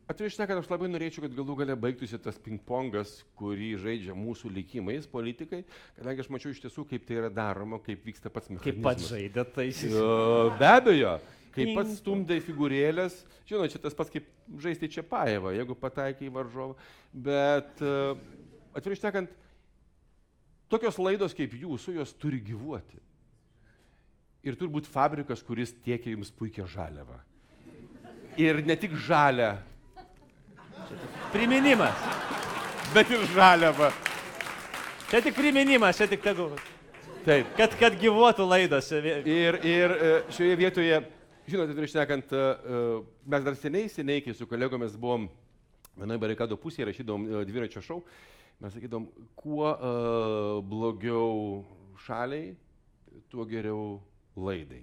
Atvirai 0.07 0.31
šnekant, 0.31 0.61
aš 0.61 0.69
labai 0.71 0.87
norėčiau, 0.87 1.25
kad 1.25 1.33
galų 1.35 1.55
gale 1.59 1.75
baigtųsi 1.75 2.15
tas 2.23 2.37
ping-pongas, 2.39 3.09
kurį 3.35 3.73
žaidžia 3.81 4.13
mūsų 4.15 4.53
likimais 4.55 5.03
politikai, 5.11 5.65
kadangi 5.97 6.23
aš 6.23 6.29
mačiau 6.31 6.53
iš 6.53 6.61
tiesų, 6.63 6.85
kaip 6.87 7.03
tai 7.09 7.17
yra 7.19 7.31
daroma, 7.33 7.81
kaip 7.83 8.07
vyksta 8.07 8.31
pats 8.31 8.47
Kaip 8.47 8.55
mechanizmas. 8.55 8.85
pats 8.87 9.09
žaidė, 9.11 9.43
tai 9.57 9.65
E, 9.67 10.05
Be 10.61 10.69
abejo, 10.71 11.17
kaip 11.57 11.73
pats 11.75 11.99
stumdai 11.99 12.39
figūrėlės, 12.45 13.19
žinot, 13.51 13.67
čia 13.75 13.83
tas 13.83 13.99
pats 13.99 14.15
kaip 14.15 14.31
žaisti 14.63 14.87
čia 14.95 15.03
paėvą, 15.03 15.51
jeigu 15.59 15.75
pataikai 15.75 16.29
į 16.29 16.33
varžovą, 16.39 16.79
bet 17.11 17.83
e, 17.83 17.93
atvirai 18.79 19.01
šnekant, 19.03 19.35
tokios 20.71 21.03
laidos 21.03 21.35
kaip 21.35 21.51
jūsų, 21.51 21.97
jos 21.99 22.15
turi 22.15 22.39
gyvuoti. 22.47 23.03
Ir 24.47 24.55
turi 24.55 24.71
būti 24.71 24.87
fabrikas, 24.87 25.43
kuris 25.43 25.75
tiekia 25.83 26.15
jums 26.15 26.31
puikią 26.31 26.63
žaliavą. 26.71 27.19
Ir 28.39 28.63
ne 28.63 28.75
tik 28.79 28.93
žalę, 28.95 29.57
priminimas. 31.33 31.95
bet 32.93 33.09
ir 33.11 33.25
žaliavą. 33.33 33.91
Čia 35.09 35.21
tik 35.21 35.35
priminimas, 35.35 35.97
čia 35.97 36.07
tik 36.07 36.23
tegu. 36.23 36.49
Taip. 37.25 37.49
Kad, 37.57 37.75
kad 37.79 37.97
gyvuotų 37.99 38.47
laidos. 38.47 38.91
Ir, 38.91 39.59
ir 39.63 39.91
e, 39.91 40.13
šioje 40.31 40.55
vietoje, 40.59 41.01
žinote, 41.47 41.75
prieš 41.75 41.97
nekant, 41.99 42.31
mes 43.27 43.43
dar 43.43 43.59
seniai, 43.59 43.91
seniai, 43.91 44.23
kai 44.23 44.35
su 44.35 44.47
kolegomis 44.47 44.95
buvom 44.95 45.27
vienoje 45.97 46.21
barikado 46.21 46.57
pusėje, 46.59 46.91
rašydom 46.91 47.25
e, 47.27 47.45
dviračio 47.49 47.81
šou, 47.83 48.01
mes 48.61 48.73
sakydom, 48.73 49.05
kuo 49.37 49.69
uh, 49.69 50.59
blogiau 50.65 51.63
šaliai, 52.05 52.55
tuo 53.29 53.45
geriau 53.49 53.99
laidai. 54.37 54.81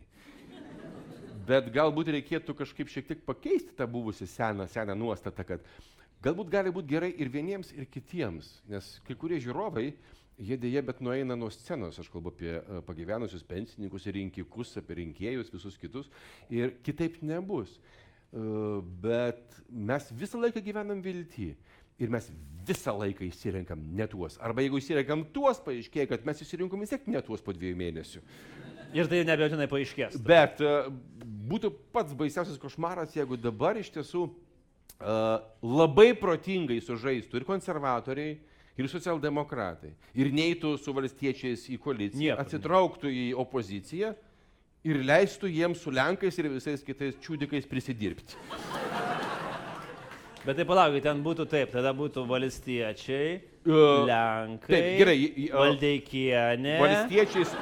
Bet 1.44 1.68
galbūt 1.74 2.12
reikėtų 2.14 2.54
kažkaip 2.56 2.90
šiek 2.92 3.08
tiek 3.08 3.24
pakeisti 3.26 3.74
tą 3.76 3.88
buvusią 3.90 4.28
seną, 4.30 4.68
seną 4.70 4.94
nuostatą, 4.96 5.44
kad 5.44 5.66
galbūt 6.24 6.50
gali 6.52 6.72
būti 6.74 6.94
gerai 6.94 7.12
ir 7.20 7.30
vieniems, 7.32 7.72
ir 7.76 7.88
kitiems. 7.90 8.50
Nes 8.70 8.94
kai 9.06 9.16
kurie 9.18 9.40
žiūrovai, 9.42 9.90
jie 10.40 10.56
dėja, 10.60 10.82
bet 10.86 11.02
nueina 11.04 11.36
nuo 11.38 11.50
scenos, 11.52 11.98
aš 12.00 12.08
kalbu 12.12 12.32
apie 12.32 12.54
e, 12.58 12.80
pagyvenusius 12.86 13.44
pensininkus 13.46 14.08
rinkikus, 14.14 14.74
apie 14.80 14.98
rinkėjus, 15.02 15.52
visus 15.54 15.78
kitus. 15.80 16.10
Ir 16.52 16.74
kitaip 16.86 17.20
nebus. 17.22 17.76
E, 17.78 18.00
Bet 19.04 19.60
mes 19.70 20.10
visą 20.18 20.40
laiką 20.42 20.62
gyvenam 20.64 21.02
viltį. 21.04 21.52
Ir 22.02 22.10
mes 22.10 22.26
visą 22.66 22.96
laiką 22.98 23.22
įsirenkam 23.28 23.82
ne 23.94 24.08
tuos. 24.10 24.34
Arba 24.42 24.64
jeigu 24.64 24.80
įsirenkam 24.80 25.22
tuos, 25.30 25.60
paaiškėja, 25.62 26.08
kad 26.10 26.24
mes 26.26 26.40
įsirinkom 26.42 26.82
vis 26.82 26.90
tiek 26.90 27.04
ne 27.06 27.22
tuos 27.22 27.44
po 27.44 27.54
dviejų 27.54 27.78
mėnesių. 27.78 28.22
Ir 28.98 29.10
tai 29.10 29.20
nebejotinai 29.26 29.68
paaiškės. 29.70 30.18
Bet 30.26 30.58
e, 30.64 30.72
būtų 31.52 31.70
pats 31.94 32.16
baisiausias 32.18 32.58
košmaras, 32.58 33.14
jeigu 33.14 33.38
dabar 33.38 33.78
iš 33.78 33.92
tiesų 33.94 34.24
uh, 34.26 34.34
labai 35.62 36.14
protingai 36.16 36.80
sužaistų 36.80 37.40
ir 37.40 37.44
konservatoriai, 37.48 38.36
ir 38.78 38.88
socialdemokratai, 38.90 39.92
ir 40.18 40.30
neitų 40.34 40.76
su 40.82 40.94
valstiečiais 40.96 41.66
į 41.70 41.78
koaliciją, 41.78 42.34
Niekur. 42.34 42.40
atsitrauktų 42.44 43.10
į 43.12 43.26
opoziciją 43.38 44.14
ir 44.84 44.96
leistų 45.06 45.48
jiems 45.52 45.80
su 45.84 45.92
Lenkais 45.94 46.38
ir 46.38 46.48
visais 46.52 46.82
kitais 46.84 47.14
čiūdikais 47.22 47.68
prisidirbti. 47.70 48.34
Bet 50.44 50.58
tai 50.58 50.64
palaukit, 50.68 51.02
ten 51.06 51.22
būtų 51.24 51.46
taip, 51.48 51.70
tada 51.72 51.94
būtų 51.96 52.26
valstiečiai, 52.28 53.40
E, 53.64 53.70
Lenkai, 54.04 54.68
taip, 54.68 54.98
gerai, 55.00 55.48
o- 55.54 55.60
Valdeikienė. 55.62 56.74
Valstiečiais. 56.82 57.54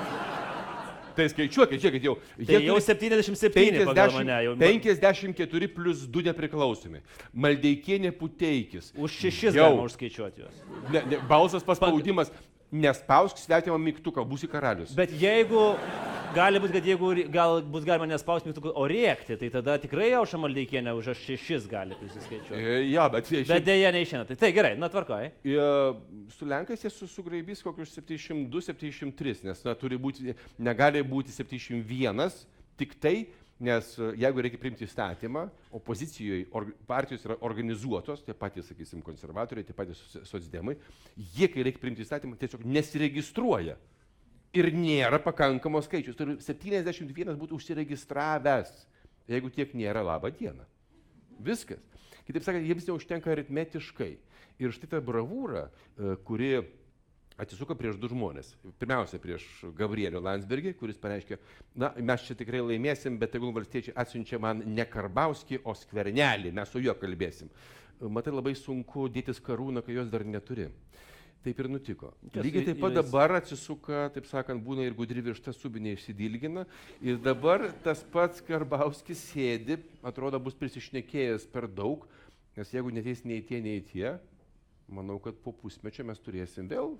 Tai 1.16 1.26
skaičiuokit, 1.32 1.82
žiūrėkit, 1.82 2.06
jau. 2.06 2.14
Tai 2.48 2.60
jau 2.64 2.76
77 2.80 3.84
pagal 3.88 4.14
mane. 4.16 4.38
Jau, 4.46 4.54
54 4.60 5.68
plus 5.74 6.06
2 6.08 6.24
nepriklausomi. 6.30 7.02
Maldeikienė 7.32 8.12
puteikis. 8.16 8.92
už 8.96 9.18
šešis 9.24 9.58
Jau. 9.58 9.68
galima 9.68 9.88
užskaičiuoti 9.90 10.44
juos. 10.44 10.62
Ne, 10.90 11.04
ne, 11.10 11.20
balsas 11.28 11.66
paspaudimas. 11.66 12.32
Nespausk 12.72 13.36
svetimą 13.36 13.76
mygtuką, 13.76 14.24
būsi 14.24 14.48
karalius. 14.48 14.94
Bet 14.96 15.12
jeigu, 15.20 15.72
gali 16.32 16.60
būti, 16.62 16.72
kad 16.78 16.86
jeigu 16.88 17.10
gal 17.32 17.58
bus 17.74 17.84
galima 17.84 18.06
nespausti 18.08 18.48
mygtukų, 18.48 18.72
o 18.78 18.86
rėkti, 18.88 19.36
tai 19.40 19.50
tada 19.52 19.76
tikrai 19.82 20.08
Aušra 20.16 20.40
Maldeikienė 20.40 20.94
už 20.96 21.10
šešis 21.20 21.66
gali 21.70 21.98
prisiskaičiuoti. 22.00 22.60
E, 22.62 22.78
ja, 22.90 23.04
bet, 23.12 23.28
Bet 23.28 23.50
šiaip, 23.50 23.66
dėja 23.66 23.92
neišėna. 23.96 24.24
Tai, 24.30 24.38
tai 24.40 24.52
gerai, 24.56 24.72
na 24.80 24.88
tvarkoji. 24.92 25.32
e, 25.44 25.68
su 26.32 26.48
Lenkais 26.48 26.86
jie 26.86 26.92
su, 26.94 27.10
sugraibys 27.10 27.60
kokius 27.66 27.92
702-703, 27.98 29.44
nes 29.50 29.62
na, 29.68 29.76
turi 29.78 30.00
būti, 30.00 30.32
negali 30.62 31.04
būti 31.04 31.34
701, 31.36 32.40
tik 32.80 32.96
tai, 33.02 33.16
nes 33.62 33.92
e, 33.98 34.10
jeigu 34.22 34.42
reikia 34.44 34.60
priimti 34.60 34.86
įstatymą, 34.86 35.46
opozicijoje 35.78 36.48
or, 36.56 36.68
partijos 36.88 37.24
yra 37.28 37.36
organizuotos, 37.46 38.24
tie 38.26 38.34
patys, 38.36 38.68
sakysim, 38.72 39.02
konservatoriai, 39.06 39.66
tie 39.68 39.76
patys 39.76 40.00
soc- 40.10 40.26
socdemai, 40.30 40.76
jie, 41.16 41.48
kai 41.52 41.64
reikia 41.68 41.82
priimti 41.82 42.04
įstatymą, 42.06 42.36
tiesiog 42.40 42.66
nesiregistruoja. 42.66 43.78
Ir 44.52 44.68
nėra 44.76 45.16
pakankamos 45.24 45.86
skaičius. 45.88 46.16
Turi 46.18 46.36
71 46.44 47.38
būtų 47.40 47.56
užsiregistravęs. 47.56 48.74
Jeigu 49.30 49.48
tiek 49.54 49.72
nėra, 49.78 50.02
laba 50.04 50.28
diena. 50.34 50.66
Viskas. 51.40 51.80
Kitaip 52.26 52.44
sakant, 52.44 52.66
jiems 52.66 52.84
neužtenka 52.90 53.32
aritmetiškai. 53.32 54.12
Ir 54.62 54.74
štai 54.74 54.90
ta 54.92 55.00
bravūra, 55.02 55.68
e, 55.70 56.14
kuri 56.26 56.50
atsisuko 57.42 57.74
prieš 57.78 57.98
du 58.00 58.10
žmonės. 58.12 58.52
Pirmiausia, 58.80 59.20
prieš 59.22 59.46
Gabrielio 59.78 60.22
Landsbergį, 60.22 60.74
kuris 60.78 61.00
pareiškė, 61.02 61.38
na, 61.78 61.92
mes 61.98 62.26
čia 62.26 62.36
tikrai 62.38 62.62
laimėsim, 62.62 63.18
bet 63.20 63.34
tegul 63.34 63.54
valstiečiai 63.56 63.96
atsiunčia 63.98 64.40
man 64.42 64.62
ne 64.66 64.86
Karbauskį, 64.88 65.62
o 65.66 65.74
skvernelį, 65.76 66.54
mes 66.54 66.72
su 66.72 66.82
juo 66.82 66.94
kalbėsim. 66.98 67.50
Matai, 68.02 68.34
labai 68.34 68.54
sunku 68.58 69.06
dėtis 69.12 69.38
karūną, 69.42 69.82
kai 69.84 69.98
jos 69.98 70.10
dar 70.10 70.24
neturi. 70.26 70.70
Taip 71.42 71.58
ir 71.58 71.66
nutiko. 71.66 72.12
Kas 72.30 72.44
Lygiai 72.46 72.68
taip 72.68 72.78
pat 72.78 72.94
dabar 72.94 73.32
atsisuka, 73.40 74.04
taip 74.14 74.28
sakant, 74.30 74.62
būna 74.62 74.84
ir 74.86 74.94
gudri 74.94 75.24
višta 75.26 75.50
subinė 75.54 75.96
išsidilgina. 75.96 76.62
Ir 77.02 77.18
dabar 77.22 77.66
tas 77.82 78.04
pats 78.14 78.42
Karbauskis 78.46 79.24
sėdi, 79.32 79.80
atrodo, 80.06 80.38
bus 80.42 80.54
prisišnekėjęs 80.58 81.48
per 81.50 81.66
daug, 81.66 82.06
nes 82.54 82.70
jeigu 82.70 82.94
neteis 82.94 83.24
nei 83.26 83.42
tie, 83.42 83.58
nei 83.64 83.82
tie, 83.88 84.12
manau, 84.86 85.18
kad 85.22 85.34
po 85.42 85.54
pusmečio 85.56 86.06
mes 86.06 86.22
turėsim 86.22 86.70
vėl 86.70 86.94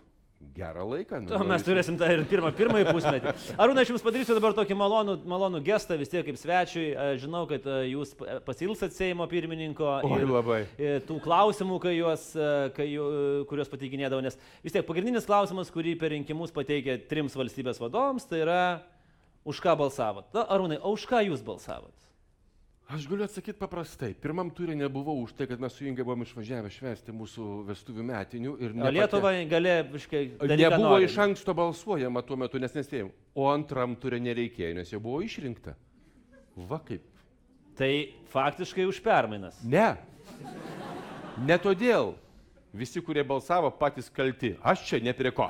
gerą 0.57 0.85
laiką. 0.91 1.21
Nu, 1.25 1.29
To 1.33 1.45
mes 1.49 1.63
turėsim 1.65 1.97
tą 2.01 2.09
ir 2.13 2.23
pirmą, 2.29 2.51
pirmąjį 2.57 2.87
pusmetį. 2.93 3.33
Arūna, 3.57 3.83
aš 3.85 3.93
jums 3.95 4.05
padarysiu 4.05 4.35
dabar 4.37 4.53
tokį 4.59 4.77
malonų, 4.77 5.15
malonų 5.31 5.61
gestą 5.67 5.97
vis 6.01 6.11
tiek 6.13 6.25
kaip 6.27 6.37
svečiui. 6.41 6.87
E, 6.93 7.07
Žinau, 7.23 7.45
kad 7.51 7.65
e, 7.67 7.77
jūs 7.95 8.13
pa- 8.19 8.39
pasilgsat 8.45 8.93
Seimo 8.97 9.25
pirmininko 9.31 9.89
Oi, 10.05 10.21
ir 10.21 10.29
labai. 10.29 10.61
e, 10.77 10.93
tų 11.09 11.17
klausimų, 11.25 11.79
kai 11.87 11.95
juos, 11.97 12.27
e, 12.37 12.51
kai, 12.77 12.89
ju- 12.93 13.47
kuriuos 13.51 13.71
pateikinėdavo. 13.73 14.23
Nes 14.27 14.37
vis 14.65 14.73
tiek 14.77 14.85
pagrindinis 14.89 15.25
klausimas, 15.29 15.71
kurį 15.73 15.97
per 16.01 16.13
rinkimus 16.17 16.53
pateikė 16.53 16.99
trims 17.09 17.35
valstybės 17.39 17.81
vadovams, 17.81 18.29
tai 18.29 18.43
yra, 18.45 18.61
už 19.49 19.59
ką 19.65 19.73
balsavot. 19.81 20.29
Na, 20.37 20.45
Arūnai, 20.55 20.79
o 20.83 20.93
už 20.95 21.07
ką 21.11 21.25
jūs 21.31 21.41
balsavot? 21.43 21.95
Aš 22.93 23.07
galiu 23.09 23.25
atsakyti 23.25 23.57
paprastai. 23.57 24.11
Pirmam 24.21 24.51
turė 24.53 24.75
nebuvau 24.77 25.15
už 25.25 25.33
tai, 25.39 25.47
kad 25.49 25.61
mes 25.63 25.73
su 25.73 25.87
Inga 25.89 26.05
buvom 26.05 26.25
išvažiavę 26.27 26.69
švęsti 26.75 27.15
mūsų 27.17 27.47
vestuvių 27.71 28.05
metinių. 28.05 28.53
nepate- 28.59 28.93
Lietuvai 28.93 29.49
galė, 29.49 29.77
visiškai, 29.93 30.23
Nebuvo 30.61 30.99
iš 31.01 31.17
anksto 31.19 31.55
balsuojama 31.55 32.23
tuo 32.27 32.37
metu, 32.37 32.59
nes 32.59 32.73
nespėjom. 32.77 33.11
O 33.35 33.49
antram 33.49 33.97
turė 33.97 34.21
nereikėjo, 34.21 34.75
nes 34.75 34.91
jau 34.93 35.01
buvo 35.01 35.23
išrinkta. 35.25 35.75
Va 36.69 36.79
kaip. 36.85 37.01
Tai 37.79 38.09
faktiškai 38.29 38.85
už 38.87 39.01
permainas. 39.01 39.57
Ne. 39.65 39.97
Ne 41.39 41.57
todėl. 41.59 42.15
Visi, 42.75 43.01
kurie 43.01 43.25
balsavo, 43.25 43.71
patys 43.71 44.11
kalti. 44.13 44.57
Aš 44.63 44.85
čia 44.87 45.01
ne 45.03 45.13
prie 45.13 45.31
ko. 45.31 45.49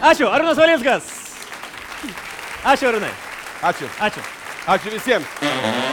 Ačiū, 0.00 0.26
Arūnas 0.30 0.54
Valinskas. 0.58 1.10
Ačiū, 2.62 2.90
Arūnai. 2.94 3.10
Ačiū. 3.62 3.88
Ačiū. 3.98 4.22
Ačiū 4.66 4.90
visiems. 4.94 5.89